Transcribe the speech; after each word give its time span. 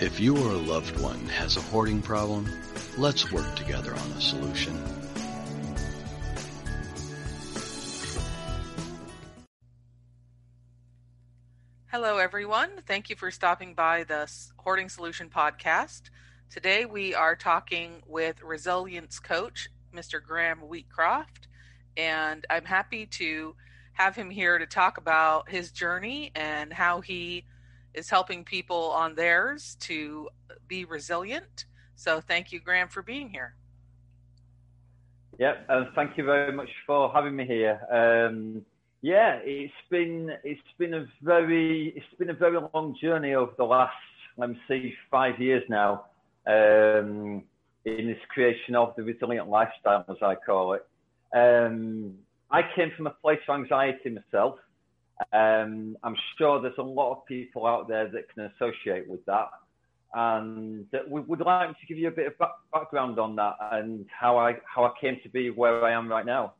If 0.00 0.20
you 0.20 0.36
or 0.36 0.52
a 0.52 0.56
loved 0.56 1.00
one 1.00 1.26
has 1.26 1.56
a 1.56 1.60
hoarding 1.60 2.02
problem, 2.02 2.48
let's 2.96 3.32
work 3.32 3.56
together 3.56 3.92
on 3.92 4.10
a 4.12 4.20
solution. 4.20 4.80
Hello, 11.88 12.18
everyone. 12.18 12.70
Thank 12.86 13.10
you 13.10 13.16
for 13.16 13.32
stopping 13.32 13.74
by 13.74 14.04
the 14.04 14.30
Hoarding 14.58 14.88
Solution 14.88 15.30
podcast. 15.30 16.02
Today, 16.48 16.84
we 16.84 17.16
are 17.16 17.34
talking 17.34 18.00
with 18.06 18.40
resilience 18.40 19.18
coach, 19.18 19.68
Mr. 19.92 20.22
Graham 20.24 20.60
Wheatcroft, 20.60 21.48
and 21.96 22.46
I'm 22.48 22.66
happy 22.66 23.06
to 23.06 23.56
have 23.94 24.14
him 24.14 24.30
here 24.30 24.58
to 24.58 24.66
talk 24.66 24.96
about 24.98 25.50
his 25.50 25.72
journey 25.72 26.30
and 26.36 26.72
how 26.72 27.00
he 27.00 27.46
is 27.94 28.10
helping 28.10 28.44
people 28.44 28.90
on 28.90 29.14
theirs 29.14 29.76
to 29.80 30.28
be 30.66 30.84
resilient. 30.84 31.66
So 31.94 32.20
thank 32.20 32.52
you, 32.52 32.60
Graham, 32.60 32.88
for 32.88 33.02
being 33.02 33.28
here. 33.28 33.54
Yep, 35.38 35.66
and 35.68 35.86
thank 35.94 36.18
you 36.18 36.24
very 36.24 36.52
much 36.52 36.68
for 36.86 37.12
having 37.12 37.36
me 37.36 37.46
here. 37.46 37.80
Um, 37.92 38.64
yeah, 39.02 39.38
it's 39.44 39.72
been 39.88 40.32
it's 40.42 40.60
been 40.78 40.94
a 40.94 41.06
very 41.22 41.92
it's 41.96 42.18
been 42.18 42.30
a 42.30 42.34
very 42.34 42.58
long 42.74 42.96
journey 43.00 43.34
over 43.34 43.52
the 43.56 43.64
last 43.64 43.94
let 44.36 44.50
me 44.50 44.58
see 44.68 44.94
five 45.10 45.38
years 45.40 45.62
now 45.68 46.06
um, 46.46 47.42
in 47.84 48.06
this 48.06 48.18
creation 48.28 48.74
of 48.74 48.94
the 48.96 49.02
resilient 49.02 49.48
lifestyle, 49.48 50.04
as 50.08 50.16
I 50.22 50.34
call 50.34 50.74
it. 50.74 50.86
Um, 51.34 52.14
I 52.50 52.62
came 52.74 52.90
from 52.96 53.06
a 53.06 53.10
place 53.10 53.40
of 53.48 53.60
anxiety 53.60 54.10
myself. 54.10 54.58
Um, 55.32 55.96
I'm 56.02 56.16
sure 56.36 56.60
there's 56.60 56.78
a 56.78 56.82
lot 56.82 57.12
of 57.12 57.26
people 57.26 57.66
out 57.66 57.88
there 57.88 58.08
that 58.08 58.32
can 58.32 58.50
associate 58.54 59.08
with 59.08 59.24
that. 59.26 59.50
And 60.14 60.86
we 61.08 61.20
would 61.20 61.40
like 61.40 61.78
to 61.78 61.86
give 61.86 61.98
you 61.98 62.08
a 62.08 62.12
bit 62.12 62.28
of 62.28 62.38
back 62.38 62.52
background 62.72 63.18
on 63.18 63.36
that 63.36 63.56
and 63.72 64.06
how 64.08 64.38
I 64.38 64.56
how 64.64 64.84
I 64.84 64.92
came 64.98 65.18
to 65.22 65.28
be 65.28 65.50
where 65.50 65.84
I 65.84 65.92
am 65.92 66.08
right 66.08 66.24
now. 66.24 66.54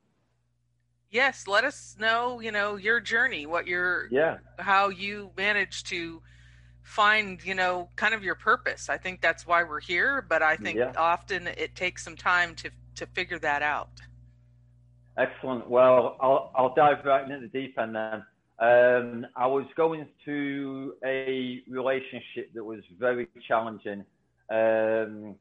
Yes, 1.10 1.46
let 1.46 1.64
us 1.64 1.96
know, 1.98 2.40
you 2.40 2.52
know, 2.52 2.76
your 2.76 3.00
journey, 3.00 3.46
what 3.46 3.66
your 3.66 4.08
yeah, 4.10 4.38
how 4.58 4.90
you 4.90 5.30
managed 5.36 5.86
to 5.86 6.20
find, 6.82 7.42
you 7.42 7.54
know, 7.54 7.88
kind 7.96 8.12
of 8.12 8.22
your 8.22 8.34
purpose. 8.34 8.90
I 8.90 8.98
think 8.98 9.22
that's 9.22 9.46
why 9.46 9.62
we're 9.62 9.80
here, 9.80 10.26
but 10.28 10.42
I 10.42 10.56
think 10.56 10.78
yeah. 10.78 10.92
often 10.98 11.46
it 11.46 11.74
takes 11.74 12.04
some 12.04 12.16
time 12.16 12.54
to 12.56 12.70
to 12.96 13.06
figure 13.06 13.38
that 13.38 13.62
out. 13.62 13.88
Excellent. 15.16 15.70
Well, 15.70 16.18
I'll 16.20 16.52
I'll 16.54 16.74
dive 16.74 16.98
right 17.06 17.24
into 17.24 17.40
the 17.40 17.48
deep 17.48 17.78
end 17.78 17.96
then. 17.96 18.24
Um, 18.60 19.26
I 19.36 19.46
was 19.46 19.66
going 19.76 20.06
through 20.24 20.94
a 21.04 21.62
relationship 21.68 22.52
that 22.54 22.64
was 22.64 22.80
very 22.98 23.28
challenging. 23.46 24.04
Um, 24.50 25.36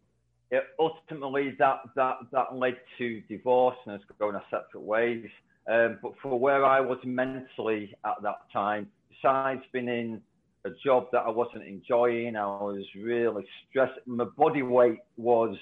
it, 0.51 0.63
ultimately, 0.79 1.55
that, 1.57 1.81
that, 1.95 2.17
that 2.31 2.55
led 2.55 2.77
to 2.99 3.21
divorce 3.21 3.75
and 3.85 3.95
us 3.95 4.01
going 4.19 4.35
our 4.35 4.43
separate 4.51 4.83
ways. 4.83 5.27
Um, 5.69 5.97
but 6.01 6.13
for 6.21 6.39
where 6.39 6.63
I 6.63 6.79
was 6.79 6.99
mentally 7.03 7.93
at 8.05 8.21
that 8.21 8.37
time, 8.53 8.87
besides 9.09 9.61
being 9.73 9.87
in 9.87 10.21
a 10.65 10.69
job 10.85 11.07
that 11.11 11.23
I 11.25 11.29
wasn't 11.29 11.65
enjoying, 11.65 12.35
I 12.35 12.45
was 12.45 12.85
really 12.95 13.45
stressed. 13.69 13.99
My 14.05 14.25
body 14.25 14.61
weight 14.61 14.99
was 15.17 15.57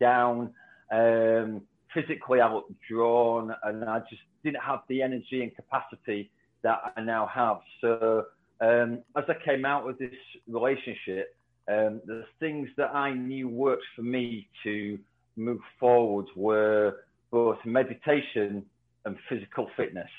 down. 0.00 0.52
Um, 0.90 1.62
physically, 1.94 2.40
I 2.40 2.52
looked 2.52 2.72
drawn, 2.90 3.54
and 3.62 3.84
I 3.84 4.00
just 4.10 4.22
didn't 4.44 4.62
have 4.62 4.80
the 4.88 5.02
energy 5.02 5.42
and 5.42 5.54
capacity 5.54 6.30
that 6.66 6.80
I 6.96 7.00
now 7.00 7.28
have. 7.32 7.58
So 7.80 8.24
um, 8.60 8.98
as 9.16 9.22
I 9.28 9.34
came 9.44 9.64
out 9.64 9.88
of 9.88 9.96
this 9.98 10.10
relationship, 10.48 11.36
um, 11.68 12.00
the 12.06 12.24
things 12.40 12.68
that 12.76 12.90
I 12.92 13.14
knew 13.14 13.48
worked 13.48 13.84
for 13.94 14.02
me 14.02 14.48
to 14.64 14.98
move 15.36 15.60
forward 15.78 16.26
were 16.34 17.04
both 17.30 17.58
meditation 17.64 18.64
and 19.04 19.16
physical 19.28 19.68
fitness. 19.76 20.10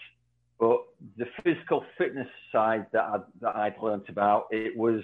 But 0.58 0.80
the 1.18 1.26
physical 1.44 1.84
fitness 1.98 2.30
side 2.54 2.86
that, 2.94 3.04
I, 3.04 3.18
that 3.42 3.56
I'd 3.58 3.76
learned 3.82 4.08
about, 4.08 4.48
it 4.52 4.76
was 4.78 5.02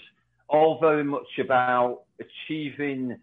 all 0.47 0.79
very 0.79 1.03
much 1.03 1.27
about 1.39 2.03
achieving 2.21 3.17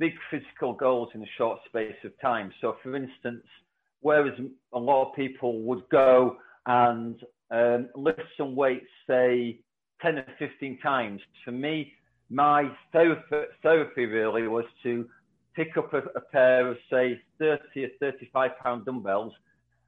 big 0.00 0.14
physical 0.32 0.72
goals 0.72 1.10
in 1.14 1.22
a 1.22 1.30
short 1.38 1.60
space 1.66 1.94
of 2.04 2.10
time. 2.20 2.52
So, 2.60 2.76
for 2.82 2.96
instance, 2.96 3.44
whereas 4.00 4.34
a 4.72 4.78
lot 4.78 5.08
of 5.08 5.14
people 5.14 5.60
would 5.62 5.88
go 5.90 6.38
and 6.66 7.20
um, 7.50 7.88
lift 7.94 8.22
some 8.36 8.54
weights, 8.54 8.86
say 9.06 9.58
10 10.02 10.18
or 10.18 10.26
15 10.38 10.78
times. 10.78 11.20
For 11.44 11.52
me, 11.52 11.92
my 12.28 12.70
therapy, 12.92 14.06
really 14.06 14.48
was 14.48 14.64
to 14.82 15.08
pick 15.54 15.76
up 15.76 15.94
a, 15.94 15.98
a, 16.16 16.20
pair 16.20 16.68
of, 16.68 16.76
say, 16.90 17.20
30 17.38 17.84
or 17.84 17.88
35 18.00 18.50
pound 18.62 18.84
dumbbells 18.84 19.32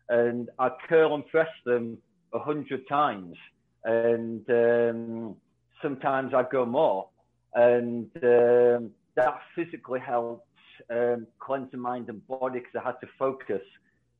and 0.09 0.49
I'd 0.59 0.73
curl 0.89 1.15
and 1.15 1.27
press 1.27 1.49
them 1.65 1.99
100 2.31 2.89
times. 2.89 3.37
And 3.85 4.45
um, 4.51 5.37
sometimes 5.83 6.33
I'd 6.35 6.51
go 6.51 6.65
more. 6.65 7.09
And 7.55 8.11
um, 8.23 8.91
that 9.17 9.41
physically 9.55 10.01
helped 10.01 10.47
um, 10.91 11.27
cleanse 11.39 11.71
the 11.71 11.79
mind 11.79 12.09
and 12.09 12.27
body 12.27 12.61
because 12.61 12.75
I 12.81 12.87
had 12.87 13.01
to 13.01 13.09
focus. 13.19 13.63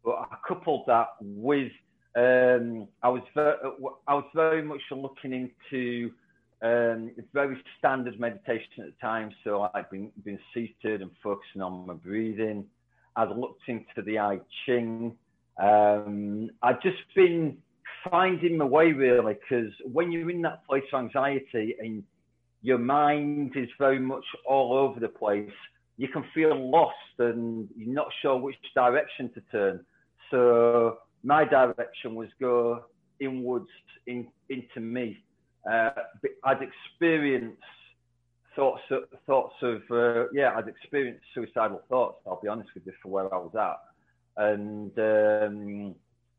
But 0.05 0.17
I 0.17 0.37
coupled 0.47 0.85
that 0.87 1.09
with 1.21 1.73
um, 2.17 2.89
I 3.03 3.09
was 3.09 3.23
very, 3.35 3.57
I 4.07 4.15
was 4.15 4.25
very 4.35 4.63
much 4.63 4.81
looking 4.91 5.33
into 5.33 6.11
um, 6.63 7.11
very 7.33 7.57
standard 7.79 8.19
meditation 8.19 8.81
at 8.81 8.87
the 8.87 8.95
time. 9.01 9.31
So 9.45 9.71
I'd 9.75 9.91
been 9.91 10.11
been 10.25 10.39
seated 10.55 11.03
and 11.03 11.11
focusing 11.23 11.63
on 11.63 11.87
my 11.87 11.95
breathing. 11.95 12.65
I'd 13.17 13.31
looked 13.31 13.69
into 13.69 14.03
the 14.05 14.19
I 14.19 14.41
Ching. 14.65 15.17
Um, 15.61 16.51
I'd 16.63 16.81
just 16.83 16.99
been 17.15 17.59
finding 18.11 18.57
my 18.57 18.65
way 18.65 18.93
really 18.93 19.35
because 19.35 19.73
when 19.85 20.13
you're 20.13 20.31
in 20.31 20.43
that 20.43 20.67
place 20.67 20.85
of 20.93 21.01
anxiety 21.01 21.75
and 21.81 22.03
your 22.63 22.79
mind 22.79 23.53
is 23.57 23.69
very 23.79 23.99
much 23.99 24.25
all 24.47 24.73
over 24.73 25.01
the 25.01 25.09
place, 25.09 25.51
you 25.97 26.09
can 26.09 26.25
feel 26.35 26.71
lost 26.71 26.95
and 27.19 27.69
you're 27.77 27.95
not 27.95 28.09
sure 28.23 28.37
which 28.37 28.57
direction 28.75 29.31
to 29.35 29.41
turn. 29.53 29.85
So 30.31 30.99
my 31.23 31.45
direction 31.45 32.15
was 32.15 32.29
go 32.41 32.85
inwards 33.21 33.69
in, 34.07 34.27
into 34.49 34.81
me. 34.81 35.19
Uh, 35.71 35.91
I'd 36.45 36.59
experienced 36.63 37.63
thoughts 38.57 38.83
of, 38.91 39.05
thoughts 39.27 39.55
of 39.63 39.83
uh, 39.91 40.29
yeah, 40.33 40.55
I'd 40.57 40.69
experienced 40.69 41.25
suicidal 41.35 41.83
thoughts. 41.89 42.21
I'll 42.27 42.41
be 42.41 42.49
honest 42.49 42.71
with 42.75 42.87
you 42.87 42.93
for 43.03 43.09
where 43.09 43.33
I 43.33 43.39
was 43.39 43.55
at, 43.55 44.45
and 44.45 44.93
um, 44.99 45.95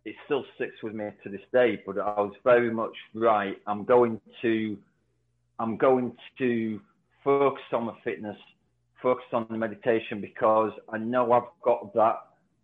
it 0.06 0.16
still 0.26 0.46
sticks 0.56 0.82
with 0.82 0.94
me 0.94 1.10
to 1.24 1.30
this 1.30 1.42
day. 1.54 1.82
But 1.86 1.98
I 2.00 2.22
was 2.22 2.34
very 2.44 2.72
much 2.72 2.96
right. 3.14 3.58
I'm 3.68 3.84
going 3.86 4.20
to, 4.42 4.78
I'm 5.60 5.78
going 5.78 6.16
to 6.40 6.82
focus 7.24 7.64
on 7.74 7.86
my 7.86 7.96
fitness, 8.04 8.38
focus 9.02 9.26
on 9.34 9.48
the 9.50 9.58
meditation 9.58 10.22
because 10.22 10.72
I 10.92 10.98
know 10.98 11.32
I've 11.32 11.44
got 11.64 11.94
that 11.94 12.20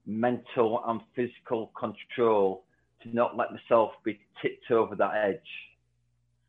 mental 0.06 0.84
and 0.88 1.02
physical 1.16 1.72
control 1.78 2.64
to 3.04 3.16
not 3.16 3.38
let 3.38 3.50
myself 3.52 3.92
be 4.04 4.20
tipped 4.42 4.72
over 4.72 4.96
that 4.96 5.14
edge. 5.16 5.40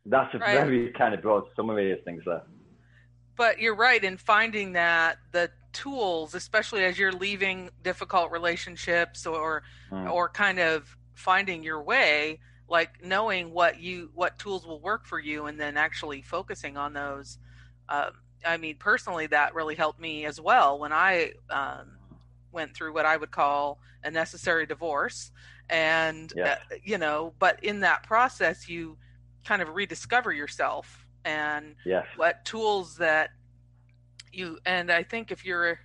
That's 0.05 0.33
a 0.33 0.39
right. 0.39 0.53
very 0.53 0.91
kind 0.97 1.13
of 1.13 1.21
broad 1.21 1.43
summary 1.55 1.91
of 1.91 2.03
things 2.03 2.23
there. 2.25 2.43
But 3.35 3.59
you're 3.59 3.75
right 3.75 4.03
in 4.03 4.17
finding 4.17 4.73
that 4.73 5.17
the 5.31 5.51
tools, 5.73 6.33
especially 6.33 6.83
as 6.85 6.97
you're 6.97 7.11
leaving 7.11 7.69
difficult 7.83 8.31
relationships 8.31 9.25
or 9.27 9.63
mm. 9.91 10.11
or 10.11 10.29
kind 10.29 10.59
of 10.59 10.97
finding 11.13 11.61
your 11.61 11.83
way, 11.83 12.39
like 12.67 13.03
knowing 13.03 13.51
what 13.51 13.79
you 13.79 14.09
what 14.15 14.39
tools 14.39 14.65
will 14.65 14.81
work 14.81 15.05
for 15.05 15.19
you, 15.19 15.45
and 15.45 15.59
then 15.59 15.77
actually 15.77 16.21
focusing 16.21 16.77
on 16.77 16.93
those. 16.93 17.37
Um, 17.89 18.11
I 18.45 18.57
mean, 18.57 18.77
personally, 18.77 19.27
that 19.27 19.53
really 19.53 19.75
helped 19.75 19.99
me 19.99 20.25
as 20.25 20.39
well 20.39 20.79
when 20.79 20.93
I 20.93 21.33
um, 21.49 21.96
went 22.57 22.75
through 22.75 22.91
what 22.91 23.05
I 23.05 23.15
would 23.15 23.29
call 23.29 23.79
a 24.03 24.09
necessary 24.09 24.65
divorce. 24.65 25.31
And, 25.69 26.33
yeah. 26.35 26.57
uh, 26.71 26.75
you 26.83 26.97
know, 26.97 27.33
but 27.37 27.63
in 27.63 27.81
that 27.81 28.01
process, 28.01 28.67
you 28.67 28.97
kind 29.45 29.61
of 29.61 29.69
rediscover 29.75 30.33
yourself 30.33 31.05
and 31.23 31.75
yes. 31.85 32.05
what 32.15 32.43
tools 32.45 32.97
that 32.97 33.29
you, 34.33 34.57
and 34.65 34.91
I 34.91 35.03
think 35.03 35.31
if 35.31 35.45
you're, 35.45 35.79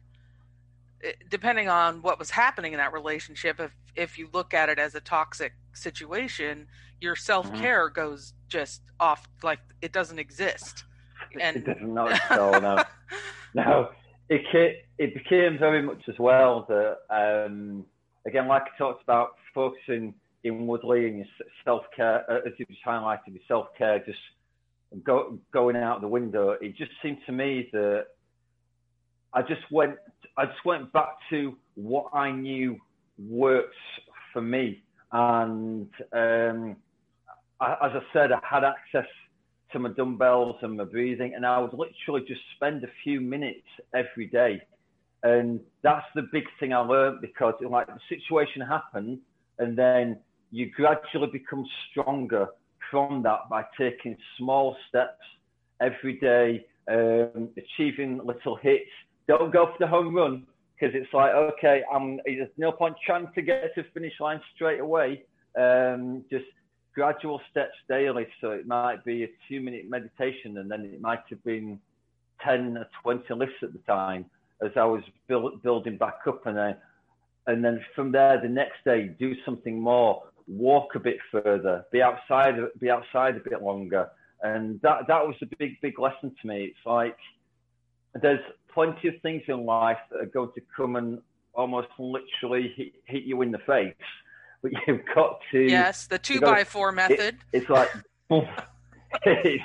eh, 1.05 1.13
depending 1.29 1.69
on 1.69 2.01
what 2.01 2.19
was 2.19 2.31
happening 2.31 2.73
in 2.73 2.79
that 2.79 2.95
relationship, 2.95 3.61
if, 3.61 3.71
if 3.95 4.19
you 4.19 4.31
look 4.33 4.55
at 4.55 4.71
it 4.71 4.79
as 4.79 4.95
a 4.95 5.01
toxic 5.01 5.53
situation, 5.75 6.67
your 7.03 7.17
self 7.17 7.53
care 7.55 7.91
mm-hmm. 7.91 8.01
goes 8.01 8.33
just 8.49 8.81
off 8.99 9.29
like 9.43 9.59
it 9.83 9.93
doesn't 9.93 10.19
exist. 10.19 10.85
And 11.39 11.59
it 11.59 11.67
doesn't 11.67 11.93
no, 11.95 12.09
no, 12.31 12.83
no 13.53 13.91
it 14.29 14.87
it 14.99 15.15
became 15.15 15.59
very 15.59 15.83
much 15.83 16.03
as 16.09 16.19
well 16.19 16.67
that 16.69 16.99
um, 17.11 17.85
again, 18.27 18.49
like 18.49 18.63
I 18.63 18.79
talked 18.79 19.03
about, 19.03 19.33
focusing 19.55 20.15
inwardly 20.45 21.07
and 21.09 21.19
your 21.19 21.27
self 21.65 21.83
care, 21.95 22.25
uh, 22.31 22.47
as 22.47 22.53
you 22.59 22.67
just 22.67 22.85
highlighted, 22.85 23.29
your 23.29 23.43
self 23.49 23.69
care 23.77 23.99
just 24.01 24.19
go, 25.05 25.39
going 25.53 25.77
out 25.77 26.01
the 26.01 26.09
window, 26.09 26.51
it 26.61 26.77
just 26.77 26.91
seemed 27.03 27.19
to 27.27 27.33
me 27.33 27.69
that 27.73 28.07
I 29.33 29.43
just 29.43 29.63
went, 29.71 29.97
I 30.37 30.47
just 30.47 30.65
went 30.65 30.93
back 30.93 31.15
to 31.31 31.57
what 31.75 32.15
I 32.15 32.31
knew 32.31 32.79
works 33.19 33.77
for 34.33 34.43
me. 34.43 34.83
And 35.13 35.89
um, 36.13 36.77
I, 37.61 37.73
as 37.73 37.93
I 37.95 38.01
said, 38.13 38.33
I 38.33 38.41
had 38.43 38.65
access 38.65 39.09
to 39.73 39.79
my 39.79 39.91
dumbbells 39.91 40.57
and 40.63 40.77
my 40.77 40.85
breathing, 40.85 41.35
and 41.35 41.45
I 41.47 41.59
would 41.59 41.73
literally 41.73 42.27
just 42.27 42.41
spend 42.57 42.85
a 42.85 42.89
few 43.03 43.21
minutes 43.21 43.67
every 43.95 44.27
day. 44.27 44.63
And 45.23 45.61
that's 45.83 46.07
the 46.15 46.23
big 46.33 46.45
thing 46.59 46.73
I 46.73 46.79
learned 46.79 47.21
because 47.21 47.55
like 47.69 47.87
the 47.87 47.99
situation 48.09 48.63
happened, 48.63 49.19
and 49.59 49.79
then 49.79 50.19
you 50.51 50.71
gradually 50.71 51.29
become 51.33 51.65
stronger 51.91 52.49
from 52.91 53.23
that 53.23 53.49
by 53.49 53.65
taking 53.79 54.17
small 54.37 54.77
steps 54.89 55.23
every 55.81 56.19
day, 56.19 56.65
um, 56.91 57.49
achieving 57.57 58.21
little 58.25 58.57
hits. 58.57 58.91
Don't 59.29 59.53
go 59.53 59.67
for 59.67 59.77
the 59.79 59.87
home 59.87 60.15
run 60.15 60.47
because 60.75 60.95
it's 60.95 61.13
like, 61.15 61.33
okay, 61.33 61.83
I'm, 61.93 62.19
there's 62.25 62.49
no 62.57 62.73
point 62.73 62.97
trying 63.07 63.29
to 63.35 63.43
get 63.43 63.75
to 63.77 63.83
the 63.83 63.89
finish 63.95 64.15
line 64.21 64.41
straight 64.55 64.81
away. 64.81 65.25
Um, 65.59 66.25
just 66.31 66.45
gradual 66.95 67.41
steps 67.51 67.75
daily. 67.89 68.27
So 68.41 68.51
it 68.51 68.67
might 68.67 69.05
be 69.05 69.25
a 69.25 69.29
two 69.49 69.61
minute 69.61 69.89
meditation 69.89 70.59
and 70.59 70.71
then 70.71 70.85
it 70.85 71.01
might 71.01 71.23
have 71.31 71.43
been 71.45 71.81
10 72.45 72.77
or 72.77 72.89
20 73.03 73.35
lifts 73.35 73.63
at 73.63 73.73
the 73.73 73.79
time 73.81 74.27
as 74.63 74.71
I 74.77 74.85
was 74.85 75.03
build, 75.27 75.63
building 75.63 75.97
back 75.97 76.21
up. 76.27 76.47
And 76.47 76.57
then, 76.57 76.77
and 77.47 77.65
then 77.65 77.81
from 77.95 78.13
there, 78.13 78.41
the 78.41 78.49
next 78.49 78.85
day, 78.85 79.09
do 79.19 79.35
something 79.45 79.81
more 79.81 80.23
walk 80.49 80.95
a 80.95 81.01
bit 81.01 81.19
further, 81.31 81.85
be 81.93 82.03
outside, 82.03 82.55
be 82.81 82.91
outside 82.91 83.37
a 83.37 83.41
bit 83.41 83.63
longer. 83.63 84.11
And 84.43 84.81
that, 84.83 85.07
that 85.09 85.27
was 85.27 85.37
a 85.43 85.47
big, 85.59 85.81
big 85.81 85.99
lesson 85.99 86.35
to 86.41 86.47
me. 86.47 86.65
It's 86.65 86.87
like 86.87 87.17
there's 88.21 88.41
plenty 88.73 89.09
of 89.09 89.15
things 89.23 89.43
in 89.49 89.65
life 89.65 89.99
that 90.11 90.21
are 90.21 90.27
going 90.27 90.51
to 90.55 90.61
come 90.77 90.97
and 90.97 91.21
almost 91.55 91.89
literally 91.99 92.73
hit, 92.77 92.93
hit 93.05 93.23
you 93.25 93.43
in 93.43 93.53
the 93.53 93.59
face. 93.59 93.95
But 94.63 94.73
you've 94.87 95.03
got 95.15 95.41
to. 95.51 95.61
Yes, 95.61 96.07
the 96.07 96.19
two 96.19 96.41
by 96.41 96.65
four 96.65 96.93
method. 96.93 97.37
It, 97.53 97.63
it's 97.63 97.69
like, 97.69 97.91
it's, 98.31 99.65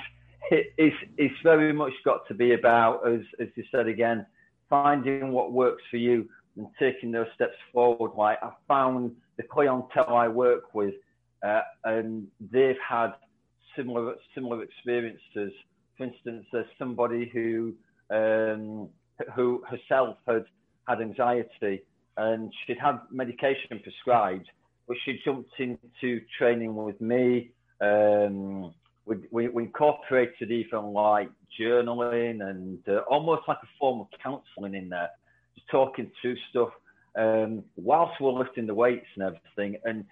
it's, 0.50 0.96
it's 1.16 1.34
very 1.42 1.72
much 1.72 1.92
got 2.04 2.26
to 2.28 2.34
be 2.34 2.54
about, 2.54 3.06
as, 3.08 3.20
as 3.40 3.48
you 3.54 3.64
said 3.70 3.86
again, 3.86 4.26
finding 4.68 5.32
what 5.32 5.52
works 5.52 5.82
for 5.90 5.96
you 5.96 6.28
and 6.56 6.66
taking 6.78 7.12
those 7.12 7.28
steps 7.34 7.56
forward. 7.72 8.12
Like 8.16 8.38
I 8.42 8.50
found 8.66 9.12
the 9.36 9.44
clientele 9.44 10.14
I 10.14 10.28
work 10.28 10.74
with, 10.74 10.94
uh, 11.46 11.60
and 11.84 12.26
they've 12.50 12.76
had 12.86 13.12
similar 13.76 14.16
similar 14.34 14.62
experiences. 14.62 15.52
For 15.96 16.04
instance, 16.04 16.46
there's 16.52 16.66
somebody 16.78 17.30
who 17.32 17.74
um, 18.10 18.88
who 19.34 19.62
herself 19.68 20.16
had 20.26 20.44
had 20.88 21.00
anxiety, 21.00 21.82
and 22.16 22.52
she'd 22.66 22.78
had 22.78 22.98
medication 23.10 23.80
prescribed, 23.82 24.48
she 25.04 25.20
jumped 25.24 25.52
into 25.58 26.20
training 26.38 26.74
with 26.74 27.00
me. 27.00 27.50
Um, 27.80 28.74
we, 29.04 29.16
we, 29.30 29.48
we, 29.48 29.62
incorporated 29.64 30.50
even 30.50 30.92
like 30.92 31.30
journaling 31.58 32.42
and 32.42 32.78
uh, 32.88 33.00
almost 33.10 33.42
like 33.48 33.58
a 33.62 33.68
form 33.78 34.00
of 34.00 34.06
counselling 34.22 34.74
in 34.74 34.88
there, 34.88 35.10
just 35.54 35.68
talking 35.70 36.10
through 36.20 36.36
stuff 36.50 36.70
um, 37.16 37.64
whilst 37.76 38.20
we're 38.20 38.32
lifting 38.32 38.66
the 38.66 38.74
weights 38.74 39.06
and 39.14 39.24
everything. 39.24 39.80
And 39.84 40.04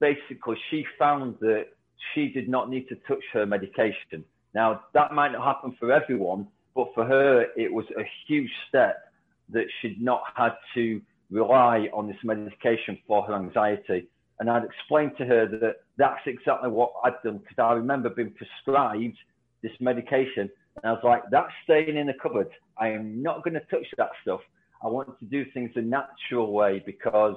basically, 0.00 0.56
she 0.70 0.84
found 0.98 1.36
that 1.40 1.66
she 2.14 2.28
did 2.28 2.48
not 2.48 2.70
need 2.70 2.88
to 2.88 2.96
touch 3.08 3.22
her 3.32 3.46
medication. 3.46 4.24
Now, 4.54 4.82
that 4.94 5.12
might 5.12 5.32
not 5.32 5.44
happen 5.44 5.76
for 5.78 5.92
everyone, 5.92 6.48
but 6.74 6.88
for 6.94 7.04
her, 7.04 7.46
it 7.56 7.72
was 7.72 7.86
a 7.98 8.02
huge 8.26 8.50
step 8.68 9.02
that 9.50 9.66
she'd 9.80 10.02
not 10.02 10.22
had 10.34 10.52
to 10.74 11.00
rely 11.30 11.88
on 11.92 12.06
this 12.06 12.16
medication 12.22 12.98
for 13.06 13.22
her 13.24 13.34
anxiety. 13.34 14.08
And 14.38 14.50
I'd 14.50 14.64
explained 14.64 15.12
to 15.18 15.24
her 15.24 15.46
that 15.46 15.76
that's 15.96 16.20
exactly 16.26 16.70
what 16.70 16.92
I'd 17.04 17.14
done 17.24 17.38
because 17.38 17.58
I 17.58 17.72
remember 17.72 18.10
being 18.10 18.32
prescribed 18.32 19.16
this 19.62 19.72
medication. 19.80 20.50
And 20.76 20.84
I 20.84 20.92
was 20.92 21.00
like, 21.04 21.22
that's 21.30 21.52
staying 21.64 21.96
in 21.96 22.06
the 22.06 22.14
cupboard. 22.22 22.50
I 22.78 22.88
am 22.88 23.22
not 23.22 23.42
going 23.42 23.54
to 23.54 23.60
touch 23.60 23.86
that 23.96 24.10
stuff. 24.22 24.40
I 24.84 24.88
want 24.88 25.18
to 25.18 25.24
do 25.24 25.44
things 25.52 25.70
the 25.74 25.80
natural 25.80 26.52
way 26.52 26.82
because 26.84 27.36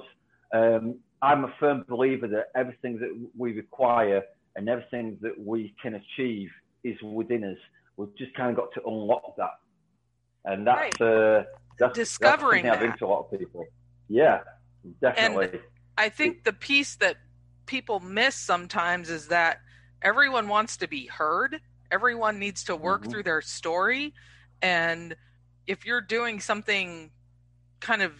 um, 0.52 0.96
I'm 1.22 1.44
a 1.44 1.54
firm 1.58 1.84
believer 1.88 2.28
that 2.28 2.50
everything 2.54 2.98
that 2.98 3.18
we 3.36 3.52
require 3.52 4.22
and 4.56 4.68
everything 4.68 5.18
that 5.22 5.38
we 5.38 5.74
can 5.82 5.94
achieve 5.94 6.50
is 6.84 7.00
within 7.02 7.44
us. 7.44 7.58
We've 7.96 8.14
just 8.16 8.34
kind 8.34 8.50
of 8.50 8.56
got 8.56 8.72
to 8.74 8.82
unlock 8.86 9.36
that, 9.36 9.58
and 10.44 10.66
that's 10.66 11.00
right. 11.00 11.40
uh, 11.40 11.42
that's 11.78 11.96
discovering 11.96 12.64
that's 12.64 12.80
that. 12.80 12.98
to 12.98 13.06
a 13.06 13.08
lot 13.08 13.28
of 13.30 13.38
people. 13.38 13.64
Yeah, 14.08 14.40
definitely. 15.02 15.46
And 15.52 15.60
I 16.00 16.08
think 16.08 16.44
the 16.44 16.54
piece 16.54 16.96
that 16.96 17.16
people 17.66 18.00
miss 18.00 18.34
sometimes 18.34 19.10
is 19.10 19.28
that 19.28 19.60
everyone 20.00 20.48
wants 20.48 20.78
to 20.78 20.88
be 20.88 21.04
heard. 21.04 21.60
Everyone 21.90 22.38
needs 22.38 22.64
to 22.64 22.74
work 22.74 23.02
mm-hmm. 23.02 23.10
through 23.10 23.22
their 23.24 23.42
story, 23.42 24.14
and 24.62 25.14
if 25.66 25.84
you're 25.84 26.00
doing 26.00 26.40
something 26.40 27.10
kind 27.80 28.00
of 28.00 28.12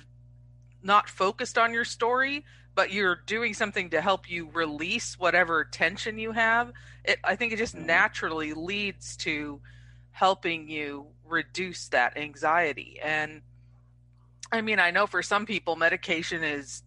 not 0.82 1.09
focused 1.09 1.56
on 1.56 1.73
your 1.73 1.87
story, 1.87 2.44
but 2.75 2.93
you're 2.93 3.17
doing 3.27 3.55
something 3.55 3.88
to 3.91 4.03
help 4.03 4.29
you 4.29 4.50
release 4.53 5.19
whatever 5.19 5.65
tension 5.65 6.19
you 6.19 6.32
have, 6.32 6.73
it, 7.06 7.19
I 7.25 7.35
think 7.35 7.55
it 7.55 7.56
just 7.56 7.75
mm-hmm. 7.75 7.87
naturally 7.87 8.53
leads 8.53 9.17
to 9.19 9.59
helping 10.11 10.69
you 10.69 11.06
reduce 11.25 11.88
that 11.88 12.19
anxiety. 12.19 13.00
And 13.03 13.41
I 14.53 14.61
mean, 14.61 14.79
I 14.79 14.91
know 14.91 15.06
for 15.06 15.23
some 15.23 15.47
people, 15.47 15.77
medication 15.77 16.44
is 16.44 16.82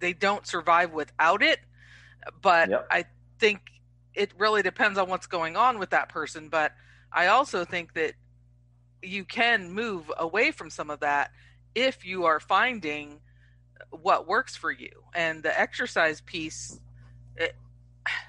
they 0.00 0.12
don't 0.12 0.46
survive 0.46 0.92
without 0.92 1.42
it, 1.42 1.60
but 2.42 2.70
yep. 2.70 2.86
I 2.90 3.04
think 3.38 3.60
it 4.14 4.32
really 4.38 4.62
depends 4.62 4.98
on 4.98 5.08
what's 5.08 5.26
going 5.26 5.56
on 5.56 5.78
with 5.78 5.90
that 5.90 6.08
person. 6.08 6.48
But 6.48 6.72
I 7.12 7.28
also 7.28 7.64
think 7.64 7.94
that 7.94 8.14
you 9.02 9.24
can 9.24 9.72
move 9.72 10.10
away 10.18 10.50
from 10.50 10.70
some 10.70 10.90
of 10.90 11.00
that 11.00 11.30
if 11.74 12.04
you 12.04 12.24
are 12.24 12.40
finding 12.40 13.20
what 13.90 14.26
works 14.26 14.56
for 14.56 14.70
you 14.70 14.90
and 15.14 15.42
the 15.42 15.60
exercise 15.60 16.20
piece 16.20 16.80
it, 17.36 17.54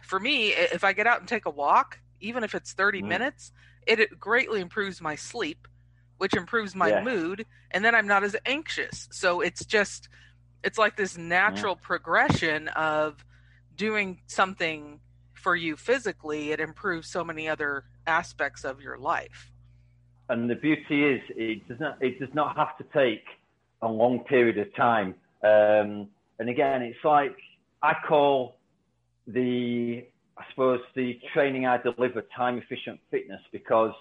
for 0.04 0.20
me 0.20 0.50
if 0.50 0.84
i 0.84 0.94
get 0.94 1.08
out 1.08 1.20
and 1.20 1.28
take 1.28 1.46
a 1.46 1.50
walk 1.50 2.00
even 2.20 2.44
if 2.44 2.54
it's 2.54 2.74
30 2.74 3.02
mm. 3.02 3.08
minutes 3.08 3.52
it, 3.88 4.00
it, 4.00 4.20
greatly 4.20 4.62
improves 4.62 5.02
my 5.02 5.16
sleep 5.16 5.68
which 6.18 6.36
improves 6.36 6.76
my 6.76 6.90
yeah. 6.90 7.04
mood 7.04 7.46
and 7.72 7.84
then 7.84 7.96
i'm 7.96 8.08
not 8.08 8.24
as 8.24 8.36
anxious 8.46 9.10
so 9.12 9.42
it's 9.42 9.66
just 9.66 10.10
it's 10.64 10.78
like 10.78 10.96
this 10.98 11.18
natural 11.18 11.76
yeah. 11.80 11.88
progression 11.88 12.68
of 12.70 13.26
doing 13.76 14.20
something 14.28 15.00
for 15.34 15.56
you 15.56 15.78
physically 15.78 16.52
it 16.52 16.60
improves 16.60 17.10
so 17.10 17.24
many 17.24 17.48
other 17.48 17.86
aspects 18.06 18.64
of 18.64 18.82
your 18.82 18.98
life 18.98 19.52
and 20.30 20.50
the 20.50 20.56
beauty 20.56 21.04
is 21.04 21.22
it 21.30 21.68
does 21.68 21.80
not 21.80 21.98
it 22.02 22.20
does 22.20 22.34
not 22.34 22.56
have 22.56 22.78
to 22.78 22.84
take 22.94 23.24
a 23.82 23.88
long 23.88 24.20
period 24.20 24.58
of 24.58 24.74
time. 24.76 25.16
Um, 25.44 26.08
and 26.38 26.50
again, 26.50 26.82
it's 26.82 27.04
like 27.04 27.36
I 27.82 27.96
call 28.08 28.58
the 29.28 30.06
I 30.38 30.44
suppose 30.52 30.80
the 30.96 31.20
training 31.34 31.66
I 31.66 31.78
deliver 31.78 32.24
time 32.36 32.58
efficient 32.58 33.00
fitness 33.12 33.42
because 33.52 33.92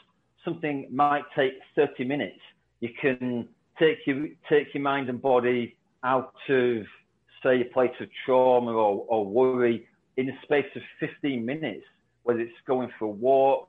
something 0.45 0.87
might 0.91 1.25
take 1.35 1.55
30 1.75 2.05
minutes. 2.05 2.39
You 2.81 2.91
can 3.01 3.49
take 3.79 3.99
your 4.07 4.29
take 4.49 4.75
your 4.75 4.83
mind 4.83 5.09
and 5.09 5.21
body 5.21 5.77
out 6.05 6.35
of 6.49 6.85
say 7.43 7.61
a 7.61 7.73
place 7.73 7.93
of 8.01 8.09
trauma 8.25 8.73
or, 8.73 9.05
or 9.09 9.27
worry 9.27 9.87
in 10.17 10.27
the 10.27 10.33
space 10.43 10.67
of 10.75 10.83
15 11.01 11.45
minutes, 11.45 11.85
whether 12.25 12.41
it's 12.41 12.53
going 12.67 12.91
for 12.99 13.07
a 13.07 13.09
walk, 13.09 13.69